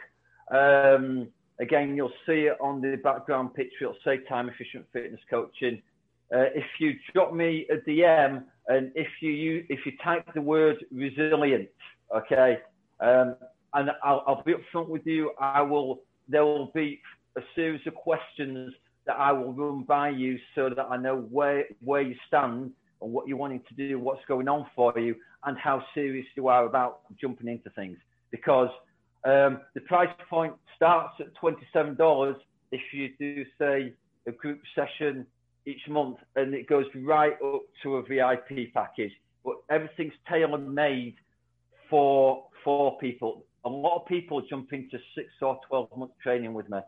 um, 0.50 1.28
again, 1.60 1.94
you'll 1.96 2.12
see 2.26 2.48
it 2.50 2.56
on 2.60 2.80
the 2.80 2.96
background 2.96 3.54
picture. 3.54 3.84
It'll 3.84 3.96
say 4.04 4.18
Time 4.28 4.48
Efficient 4.48 4.86
Fitness 4.92 5.20
Coaching. 5.30 5.82
Uh, 6.34 6.48
if 6.54 6.64
you 6.80 6.94
drop 7.12 7.34
me 7.34 7.66
a 7.70 7.76
DM 7.88 8.42
and 8.68 8.90
if 8.94 9.08
you 9.20 9.30
use, 9.30 9.66
if 9.68 9.84
you 9.84 9.92
type 10.02 10.26
the 10.34 10.40
word 10.40 10.76
resilient, 10.90 11.68
okay, 12.16 12.58
um, 13.00 13.36
and 13.74 13.90
I'll, 14.02 14.24
I'll 14.26 14.42
be 14.42 14.54
upfront 14.54 14.88
with 14.88 15.06
you. 15.06 15.32
I 15.38 15.60
will. 15.60 16.02
There 16.28 16.44
will 16.44 16.70
be 16.74 17.00
a 17.36 17.42
series 17.54 17.80
of 17.86 17.94
questions 17.94 18.72
that 19.06 19.16
I 19.16 19.32
will 19.32 19.52
run 19.52 19.82
by 19.82 20.10
you 20.10 20.38
so 20.54 20.70
that 20.70 20.86
I 20.90 20.96
know 20.96 21.16
where 21.30 21.64
where 21.84 22.02
you 22.02 22.14
stand 22.28 22.72
and 23.00 23.12
what 23.12 23.26
you're 23.26 23.36
wanting 23.36 23.62
to 23.68 23.74
do, 23.74 23.98
what's 23.98 24.24
going 24.26 24.48
on 24.48 24.66
for 24.76 24.96
you, 24.98 25.16
and 25.44 25.58
how 25.58 25.84
serious 25.94 26.26
you 26.36 26.48
are 26.48 26.66
about 26.66 27.00
jumping 27.20 27.48
into 27.48 27.70
things. 27.70 27.98
Because 28.30 28.70
um, 29.24 29.60
the 29.74 29.80
price 29.80 30.08
point 30.30 30.54
starts 30.76 31.14
at 31.20 31.26
$27 31.42 32.36
if 32.70 32.80
you 32.92 33.10
do, 33.18 33.44
say, 33.58 33.92
a 34.26 34.32
group 34.32 34.60
session 34.74 35.26
each 35.66 35.86
month, 35.88 36.16
and 36.36 36.54
it 36.54 36.66
goes 36.68 36.86
right 36.96 37.34
up 37.44 37.62
to 37.82 37.96
a 37.96 38.02
VIP 38.02 38.72
package. 38.72 39.12
But 39.44 39.56
everything's 39.70 40.14
tailor 40.28 40.58
made 40.58 41.16
for 41.90 42.44
for 42.64 42.96
people. 42.98 43.44
A 43.64 43.68
lot 43.68 44.00
of 44.00 44.06
people 44.06 44.40
jump 44.48 44.72
into 44.72 44.98
six 45.16 45.28
or 45.40 45.58
12 45.68 45.88
month 45.96 46.12
training 46.22 46.54
with 46.54 46.68
me 46.68 46.78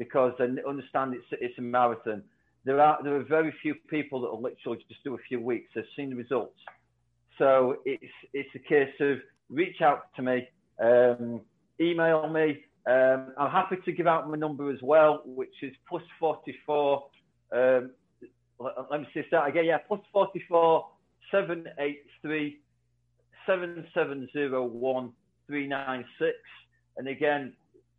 because 0.00 0.32
they 0.38 0.46
understand 0.66 1.12
it's, 1.14 1.26
it's 1.32 1.58
a 1.58 1.62
marathon. 1.62 2.22
There 2.64 2.80
are 2.80 2.98
there 3.04 3.14
are 3.16 3.22
very 3.22 3.54
few 3.62 3.74
people 3.88 4.22
that 4.22 4.30
will 4.30 4.40
literally 4.42 4.82
just 4.88 5.04
do 5.04 5.14
a 5.14 5.18
few 5.28 5.38
weeks. 5.40 5.70
They've 5.74 5.84
seen 5.94 6.08
the 6.08 6.16
results. 6.16 6.58
So 7.38 7.76
it's 7.84 8.02
it's 8.32 8.48
a 8.54 8.58
case 8.58 8.94
of 9.00 9.18
reach 9.50 9.82
out 9.82 10.06
to 10.16 10.22
me, 10.22 10.48
um, 10.82 11.42
email 11.80 12.26
me. 12.28 12.64
Um, 12.90 13.34
I'm 13.38 13.50
happy 13.50 13.76
to 13.84 13.92
give 13.92 14.06
out 14.06 14.28
my 14.28 14.38
number 14.38 14.72
as 14.72 14.78
well, 14.82 15.22
which 15.26 15.54
is 15.62 15.72
plus 15.86 16.02
44. 16.18 17.04
Um, 17.52 17.90
let, 18.58 18.72
let 18.90 19.00
me 19.02 19.06
see 19.12 19.22
that 19.30 19.48
again. 19.48 19.66
Yeah, 19.66 19.78
plus 19.86 20.00
44 20.14 20.88
783 21.30 22.58
7701 23.46 25.12
396. 25.46 26.32
And 26.96 27.08
again, 27.08 27.52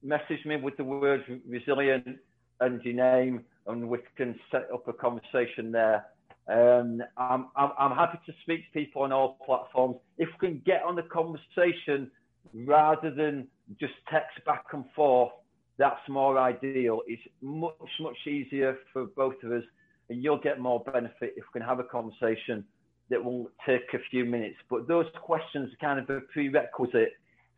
message 0.03 0.45
me 0.45 0.55
with 0.57 0.77
the 0.77 0.83
words 0.83 1.23
resilient 1.47 2.17
and 2.59 2.81
your 2.83 2.93
name, 2.93 3.43
and 3.67 3.87
we 3.87 3.99
can 4.17 4.39
set 4.51 4.67
up 4.73 4.87
a 4.87 4.93
conversation 4.93 5.71
there. 5.71 6.05
Um, 6.47 7.01
I'm, 7.17 7.47
I'm, 7.55 7.71
I'm 7.77 7.95
happy 7.95 8.19
to 8.25 8.33
speak 8.41 8.65
to 8.65 8.79
people 8.79 9.03
on 9.03 9.11
all 9.11 9.37
platforms. 9.45 9.97
If 10.17 10.29
we 10.41 10.47
can 10.47 10.61
get 10.65 10.83
on 10.83 10.95
the 10.95 11.03
conversation 11.03 12.09
rather 12.53 13.11
than 13.11 13.47
just 13.79 13.93
text 14.11 14.43
back 14.45 14.65
and 14.73 14.85
forth, 14.95 15.31
that's 15.77 16.01
more 16.09 16.37
ideal. 16.37 17.01
It's 17.07 17.21
much, 17.41 17.73
much 17.99 18.17
easier 18.27 18.77
for 18.91 19.05
both 19.05 19.35
of 19.43 19.51
us, 19.51 19.63
and 20.09 20.23
you'll 20.23 20.39
get 20.39 20.59
more 20.59 20.83
benefit 20.83 21.35
if 21.37 21.43
we 21.53 21.59
can 21.59 21.67
have 21.67 21.79
a 21.79 21.83
conversation 21.83 22.65
that 23.09 23.23
will 23.23 23.49
take 23.65 23.93
a 23.93 23.99
few 24.09 24.25
minutes. 24.25 24.57
But 24.69 24.87
those 24.87 25.05
questions 25.21 25.71
are 25.73 25.77
kind 25.85 25.99
of 25.99 26.09
a 26.09 26.21
prerequisite 26.21 27.13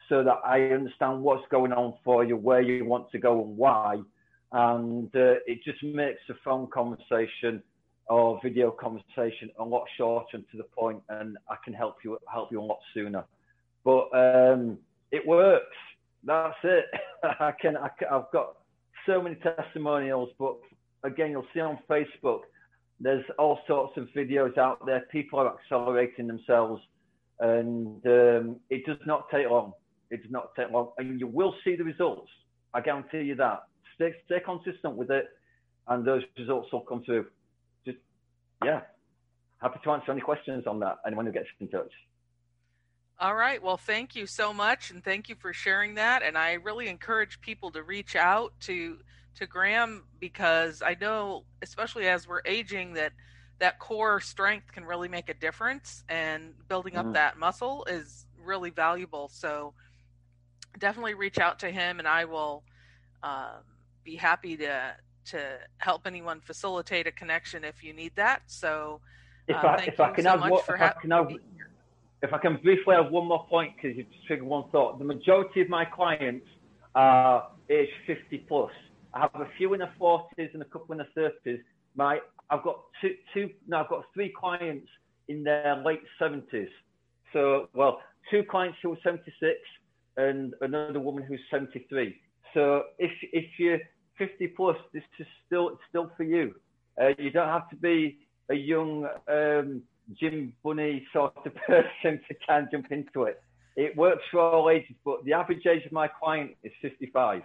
so 0.10 0.24
that 0.24 0.40
I 0.46 0.62
understand 0.70 1.22
what's 1.22 1.46
going 1.50 1.74
on 1.74 1.94
for 2.04 2.24
you, 2.24 2.38
where 2.38 2.62
you 2.62 2.86
want 2.86 3.12
to 3.12 3.20
go, 3.20 3.42
and 3.44 3.58
why. 3.58 4.00
And 4.52 5.08
uh, 5.16 5.36
it 5.48 5.64
just 5.64 5.84
makes 5.84 6.22
a 6.30 6.34
phone 6.44 6.68
conversation 6.68 7.64
or 8.08 8.40
video 8.44 8.70
conversation 8.70 9.50
a 9.60 9.64
lot 9.64 9.86
shorter 9.98 10.38
and 10.38 10.46
to 10.52 10.58
the 10.58 10.64
point, 10.64 11.02
and 11.10 11.38
I 11.50 11.56
can 11.64 11.74
help 11.74 11.98
you 12.04 12.18
help 12.32 12.52
you 12.52 12.62
a 12.62 12.64
lot 12.64 12.80
sooner. 12.94 13.26
But 13.84 14.10
um, 14.14 14.78
it 15.12 15.26
works. 15.26 15.76
That's 16.24 16.56
it. 16.64 16.86
I 17.24 17.52
can, 17.60 17.78
I. 17.78 17.90
I've 18.12 18.32
got 18.32 18.58
so 19.06 19.22
many 19.22 19.36
testimonials, 19.36 20.30
but 20.38 20.58
again, 21.04 21.32
you'll 21.32 21.48
see 21.54 21.60
on 21.60 21.80
Facebook. 21.90 22.42
There's 23.00 23.26
all 23.38 23.60
sorts 23.68 23.98
of 23.98 24.08
videos 24.16 24.58
out 24.58 24.86
there. 24.86 25.02
People 25.12 25.40
are 25.40 25.54
accelerating 25.58 26.28
themselves, 26.28 26.82
and 27.40 28.06
um, 28.06 28.58
it 28.70 28.86
does 28.86 28.98
not 29.06 29.30
take 29.30 29.50
long. 29.50 29.74
It 30.14 30.22
does 30.22 30.32
not 30.32 30.54
take 30.56 30.70
long, 30.70 30.92
and 31.00 31.20
you 31.20 31.26
will 31.26 31.56
see 31.64 31.76
the 31.76 31.84
results. 31.84 32.30
I 32.74 32.82
guarantee 32.82 33.22
you 33.22 33.36
that. 33.36 33.64
Stay, 33.96 34.14
stay 34.26 34.40
consistent 34.40 34.96
with 34.96 35.10
it, 35.10 35.26
and 35.88 36.06
those 36.06 36.22
results 36.38 36.72
will 36.72 36.82
come 36.82 37.04
through. 37.04 37.26
Just, 37.84 37.98
yeah. 38.64 38.82
Happy 39.60 39.80
to 39.84 39.92
answer 39.92 40.12
any 40.12 40.22
questions 40.22 40.68
on 40.68 40.80
that. 40.82 41.00
Anyone 41.08 41.26
who 41.26 41.32
gets 41.32 41.48
in 41.60 41.68
touch. 41.68 41.92
All 43.20 43.34
right. 43.36 43.62
Well, 43.62 43.78
thank 43.78 44.16
you 44.16 44.28
so 44.28 44.54
much, 44.54 44.92
and 44.92 45.04
thank 45.04 45.30
you 45.30 45.36
for 45.36 45.52
sharing 45.52 45.96
that. 45.96 46.22
And 46.22 46.38
I 46.38 46.54
really 46.54 46.90
encourage 46.90 47.42
people 47.42 47.72
to 47.72 47.82
reach 47.82 48.16
out 48.16 48.54
to 48.62 49.00
to 49.36 49.48
Graham 49.48 50.04
because 50.20 50.84
I 50.84 50.96
know, 51.02 51.46
especially 51.64 52.08
as 52.08 52.28
we're 52.28 52.44
aging, 52.46 52.94
that 52.94 53.14
that 53.58 53.80
core 53.80 54.20
strength 54.20 54.72
can 54.72 54.86
really 54.86 55.08
make 55.08 55.30
a 55.30 55.34
difference, 55.34 56.04
and 56.08 56.54
building 56.68 56.98
up 56.98 57.06
Mhm. 57.08 57.14
that 57.14 57.38
muscle 57.38 57.86
is 57.86 58.28
really 58.38 58.70
valuable. 58.70 59.30
So 59.30 59.74
definitely 60.80 61.14
reach 61.14 61.38
out 61.38 61.60
to 61.60 61.70
him, 61.70 62.00
and 62.00 62.08
I 62.08 62.26
will 62.26 62.64
um, 63.22 63.64
be 64.04 64.16
happy 64.16 64.58
to 64.58 64.96
to 65.26 65.58
help 65.78 66.06
anyone 66.06 66.42
facilitate 66.42 67.08
a 67.08 67.12
connection 67.12 67.64
if 67.64 67.84
you 67.84 67.94
need 67.94 68.14
that. 68.18 68.42
So 68.48 69.00
If 69.48 69.56
uh, 69.56 69.68
I, 69.68 69.78
thank 69.78 69.88
if 69.94 70.00
I 70.00 70.10
you 70.10 70.14
can 70.16 70.24
so 70.26 70.30
have 70.32 70.40
much 70.42 70.66
for 70.66 70.76
if 70.76 70.82
I 70.82 70.86
having 70.88 71.10
can 71.10 71.28
me 71.28 71.40
here. 71.56 71.70
if 72.22 72.34
I 72.34 72.38
can 72.38 72.58
briefly 72.58 72.96
have 72.96 73.12
one 73.12 73.28
more 73.28 73.46
point 73.48 73.74
because 73.76 73.96
you 73.98 74.04
just 74.04 74.26
triggered 74.28 74.46
one 74.46 74.70
thought. 74.72 75.00
The 75.00 75.06
majority 75.06 75.62
of 75.62 75.70
my 75.70 75.86
clients 75.86 76.46
are 76.96 77.50
age 77.70 77.90
50 78.06 78.38
plus. 78.48 78.72
I 79.14 79.22
have 79.22 79.36
a 79.36 79.48
few 79.58 79.74
in 79.74 79.80
their 79.80 79.94
40s 80.00 80.54
and 80.54 80.62
a 80.62 80.66
couple 80.66 80.92
in 80.94 80.98
their 81.16 81.32
30s. 81.46 81.60
My, 81.96 82.20
I've 82.50 82.64
got 82.64 82.82
two, 83.00 83.16
two, 83.34 83.50
no, 83.68 83.82
I've 83.82 83.90
got 83.90 84.06
three 84.14 84.34
clients 84.38 84.88
in 85.28 85.44
their 85.44 85.82
late 85.86 86.02
70s. 86.20 86.68
So, 87.32 87.70
well, 87.74 88.02
two 88.32 88.44
clients 88.50 88.78
who 88.82 88.94
are 88.94 88.98
76 89.04 89.54
and 90.18 90.54
another 90.62 91.00
woman 91.00 91.24
who's 91.24 91.42
73. 91.52 92.16
So 92.54 92.84
if 93.00 93.12
if 93.32 93.46
you're 93.58 93.80
50 94.18 94.48
plus, 94.50 94.78
this 94.94 95.04
is 95.20 95.28
still 95.46 95.70
it's 95.70 95.82
still 95.90 96.12
for 96.16 96.24
you. 96.24 96.56
Uh, 97.02 97.10
you 97.18 97.32
don't 97.32 97.48
have 97.48 97.70
to 97.70 97.76
be 97.76 98.20
a 98.50 98.56
young 98.56 99.08
um, 99.28 99.82
gym 100.20 100.54
bunny 100.64 101.06
sort 101.12 101.34
of 101.46 101.56
person 101.68 102.20
to 102.28 102.36
and 102.50 102.68
jump 102.72 102.92
into 102.92 103.24
it. 103.24 103.42
it 103.76 103.96
works 103.98 104.24
for 104.30 104.40
all 104.40 104.70
ages, 104.70 104.96
but 105.04 105.24
the 105.26 105.34
average 105.34 105.66
age 105.66 105.86
of 105.86 105.92
my 105.92 106.08
client 106.08 106.52
is 106.64 106.72
55. 106.82 107.42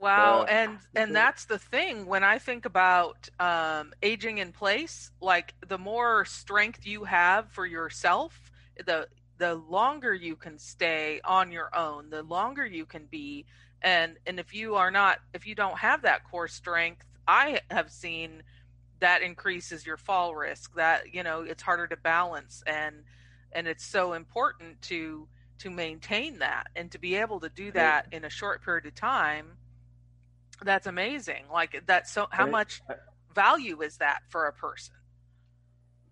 Wow, 0.00 0.44
and 0.44 0.78
and 0.94 1.14
that's 1.14 1.46
the 1.46 1.58
thing 1.58 2.06
when 2.06 2.22
I 2.22 2.38
think 2.38 2.64
about 2.64 3.28
um, 3.40 3.92
aging 4.00 4.38
in 4.38 4.52
place. 4.52 5.10
Like 5.20 5.54
the 5.66 5.78
more 5.78 6.24
strength 6.24 6.86
you 6.86 7.04
have 7.04 7.50
for 7.50 7.66
yourself, 7.66 8.52
the 8.86 9.08
the 9.38 9.54
longer 9.54 10.12
you 10.12 10.36
can 10.36 10.58
stay 10.58 11.20
on 11.24 11.52
your 11.52 11.76
own, 11.76 12.10
the 12.10 12.22
longer 12.22 12.66
you 12.66 12.84
can 12.86 13.06
be. 13.06 13.46
And 13.80 14.16
and 14.26 14.40
if 14.40 14.54
you 14.54 14.74
are 14.74 14.90
not, 14.90 15.18
if 15.32 15.46
you 15.46 15.54
don't 15.54 15.78
have 15.78 16.02
that 16.02 16.24
core 16.24 16.48
strength, 16.48 17.04
I 17.26 17.60
have 17.70 17.90
seen 17.90 18.42
that 19.00 19.22
increases 19.22 19.86
your 19.86 19.96
fall 19.96 20.34
risk. 20.34 20.74
That 20.74 21.14
you 21.14 21.22
know 21.22 21.42
it's 21.42 21.62
harder 21.62 21.86
to 21.86 21.96
balance, 21.96 22.62
and 22.66 23.04
and 23.52 23.68
it's 23.68 23.84
so 23.84 24.12
important 24.14 24.82
to 24.82 25.28
to 25.58 25.70
maintain 25.70 26.38
that 26.38 26.68
and 26.76 26.90
to 26.92 26.98
be 26.98 27.16
able 27.16 27.40
to 27.40 27.48
do 27.48 27.72
that 27.72 28.06
in 28.12 28.24
a 28.24 28.30
short 28.30 28.64
period 28.64 28.86
of 28.86 28.94
time 28.94 29.56
that's 30.64 30.86
amazing. 30.86 31.44
Like 31.52 31.82
that's 31.86 32.10
so. 32.10 32.26
How 32.30 32.46
much 32.46 32.82
value 33.34 33.82
is 33.82 33.98
that 33.98 34.20
for 34.28 34.46
a 34.46 34.52
person? 34.52 34.94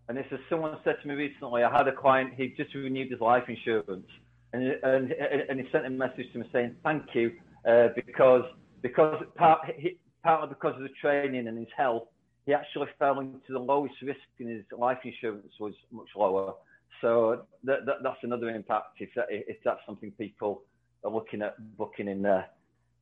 And 0.09 0.17
this 0.17 0.27
is 0.31 0.39
someone 0.49 0.77
said 0.85 0.97
to 1.03 1.09
me 1.09 1.15
recently. 1.15 1.63
I 1.63 1.77
had 1.77 1.89
a 1.89 1.93
client. 1.93 2.35
He 2.37 2.55
just 2.57 2.75
renewed 2.75 3.11
his 3.11 3.21
life 3.21 3.45
insurance, 3.49 4.07
and 4.53 4.63
and 4.83 5.13
and 5.13 5.61
he 5.61 5.67
sent 5.73 5.87
a 5.87 5.91
message 5.91 6.33
to 6.33 6.39
me 6.39 6.49
saying 6.53 6.77
thank 6.85 7.03
you 7.15 7.33
uh, 7.69 7.89
because 8.07 8.45
because 8.83 9.23
part, 9.35 9.61
he, 9.77 9.99
partly 10.23 10.49
because 10.49 10.77
of 10.77 10.83
the 10.83 10.95
training 11.01 11.49
and 11.49 11.59
his 11.59 11.69
health, 11.77 12.05
he 12.47 12.55
actually 12.55 12.87
fell 12.99 13.19
into 13.19 13.53
the 13.53 13.59
lowest 13.59 13.95
risk 14.03 14.21
in 14.39 14.49
his 14.49 14.65
life 14.77 14.99
insurance 15.05 15.53
was 15.59 15.75
much 15.91 16.09
lower. 16.15 16.55
So 17.01 17.43
that, 17.65 17.85
that, 17.87 17.97
that's 18.03 18.19
another 18.23 18.49
impact 18.49 19.01
if 19.01 19.11
that, 19.17 19.27
if 19.29 19.57
that's 19.65 19.81
something 19.85 20.13
people 20.13 20.63
are 21.05 21.11
looking 21.11 21.43
at 21.43 21.57
booking 21.77 22.09
in 22.09 22.23
there. 22.23 22.47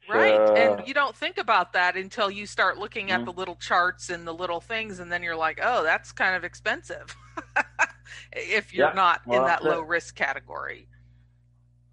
Right. 0.08 0.34
Uh, 0.34 0.52
and 0.52 0.88
you 0.88 0.94
don't 0.94 1.16
think 1.16 1.38
about 1.38 1.72
that 1.72 1.96
until 1.96 2.30
you 2.30 2.46
start 2.46 2.78
looking 2.78 3.10
at 3.10 3.18
mm-hmm. 3.18 3.26
the 3.26 3.32
little 3.32 3.56
charts 3.56 4.10
and 4.10 4.26
the 4.26 4.34
little 4.34 4.60
things, 4.60 4.98
and 4.98 5.10
then 5.10 5.22
you're 5.22 5.36
like, 5.36 5.60
oh, 5.62 5.82
that's 5.82 6.12
kind 6.12 6.36
of 6.36 6.44
expensive 6.44 7.16
if 8.32 8.74
you're 8.74 8.88
yeah. 8.88 8.94
not 8.94 9.26
well, 9.26 9.40
in 9.40 9.46
that 9.46 9.64
low 9.64 9.80
it. 9.80 9.88
risk 9.88 10.14
category. 10.14 10.88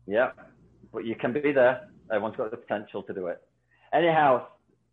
Yeah. 0.08 0.32
But 0.92 1.06
you 1.06 1.16
can 1.16 1.32
be 1.32 1.52
there. 1.54 1.88
Everyone's 2.10 2.36
got 2.36 2.52
the 2.52 2.58
potential 2.58 3.04
to 3.04 3.14
do 3.14 3.28
it. 3.28 3.42
Anyhow, 3.94 4.48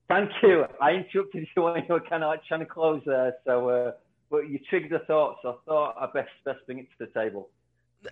thank 0.09 0.31
you. 0.43 0.67
I 0.81 0.93
interrupted 0.93 1.47
you 1.57 1.63
when 1.63 1.77
you 1.77 1.95
were 1.95 2.01
kind 2.01 2.23
of 2.23 2.29
like 2.29 2.45
trying 2.45 2.61
to 2.61 2.67
close 2.67 3.03
there. 3.05 3.35
So, 3.45 3.69
uh, 3.69 3.93
but 4.31 4.49
you 4.49 4.61
triggered 4.71 4.93
a 4.93 5.05
thought, 5.07 5.39
so 5.43 5.51
I 5.51 5.55
thought 5.67 5.97
I 6.01 6.07
best 6.15 6.31
best 6.45 6.59
bring 6.67 6.79
it 6.79 6.89
to 6.99 7.07
the 7.07 7.21
table 7.21 7.49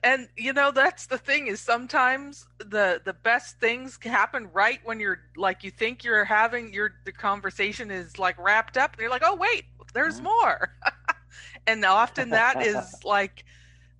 and 0.02 0.28
you 0.36 0.52
know 0.52 0.70
that's 0.70 1.06
the 1.06 1.18
thing 1.18 1.46
is 1.46 1.60
sometimes 1.60 2.46
the 2.58 3.00
the 3.04 3.12
best 3.12 3.60
things 3.60 3.98
happen 4.02 4.48
right 4.52 4.80
when 4.84 4.98
you're 4.98 5.20
like 5.36 5.62
you 5.62 5.70
think 5.70 6.02
you're 6.02 6.24
having 6.24 6.72
your 6.72 6.94
the 7.04 7.12
conversation 7.12 7.90
is 7.90 8.18
like 8.18 8.36
wrapped 8.38 8.76
up 8.76 8.92
and 8.92 9.00
you're 9.00 9.10
like 9.10 9.22
oh 9.24 9.36
wait 9.36 9.64
there's 9.94 10.16
mm-hmm. 10.16 10.24
more 10.24 10.70
and 11.66 11.84
often 11.84 12.30
that 12.30 12.64
is 12.64 12.96
like 13.04 13.44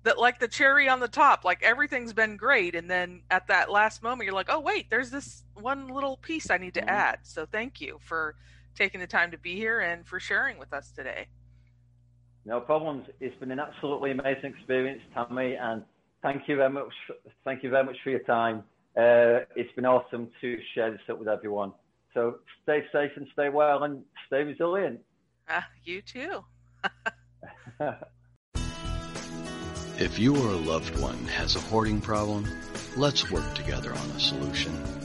that 0.03 0.17
like 0.17 0.39
the 0.39 0.47
cherry 0.47 0.89
on 0.89 0.99
the 0.99 1.07
top 1.07 1.45
like 1.45 1.63
everything's 1.63 2.13
been 2.13 2.35
great 2.35 2.75
and 2.75 2.89
then 2.89 3.21
at 3.31 3.47
that 3.47 3.71
last 3.71 4.03
moment 4.03 4.25
you're 4.25 4.35
like 4.35 4.49
oh 4.49 4.59
wait 4.59 4.89
there's 4.89 5.09
this 5.09 5.43
one 5.53 5.87
little 5.87 6.17
piece 6.17 6.49
i 6.49 6.57
need 6.57 6.73
to 6.73 6.81
mm-hmm. 6.81 6.89
add 6.89 7.19
so 7.23 7.45
thank 7.45 7.79
you 7.79 7.97
for 8.01 8.35
taking 8.75 8.99
the 8.99 9.07
time 9.07 9.31
to 9.31 9.37
be 9.37 9.55
here 9.55 9.79
and 9.79 10.05
for 10.05 10.19
sharing 10.19 10.57
with 10.59 10.73
us 10.73 10.91
today 10.91 11.27
no 12.47 12.61
problems. 12.61 13.05
It's 13.19 13.35
been 13.39 13.51
an 13.51 13.59
absolutely 13.59 14.11
amazing 14.11 14.53
experience, 14.57 15.01
Tammy, 15.13 15.55
and 15.55 15.83
thank 16.23 16.47
you 16.47 16.55
very 16.55 16.69
much. 16.69 16.93
Thank 17.43 17.61
you 17.61 17.69
very 17.69 17.83
much 17.83 17.97
for 18.03 18.09
your 18.09 18.21
time. 18.21 18.63
Uh, 18.95 19.43
it's 19.55 19.71
been 19.75 19.85
awesome 19.85 20.29
to 20.41 20.57
share 20.73 20.89
this 20.91 21.01
up 21.09 21.19
with 21.19 21.27
everyone. 21.27 21.73
So 22.13 22.39
stay 22.63 22.85
safe 22.91 23.11
and 23.17 23.27
stay 23.33 23.49
well 23.49 23.83
and 23.83 24.03
stay 24.27 24.43
resilient. 24.43 25.01
Uh, 25.47 25.61
you 25.83 26.01
too. 26.01 26.43
if 29.99 30.17
you 30.17 30.35
or 30.35 30.51
a 30.51 30.55
loved 30.55 30.97
one 30.99 31.25
has 31.25 31.55
a 31.55 31.59
hoarding 31.59 32.01
problem, 32.01 32.47
let's 32.95 33.29
work 33.29 33.53
together 33.55 33.91
on 33.91 34.09
a 34.11 34.19
solution. 34.19 34.96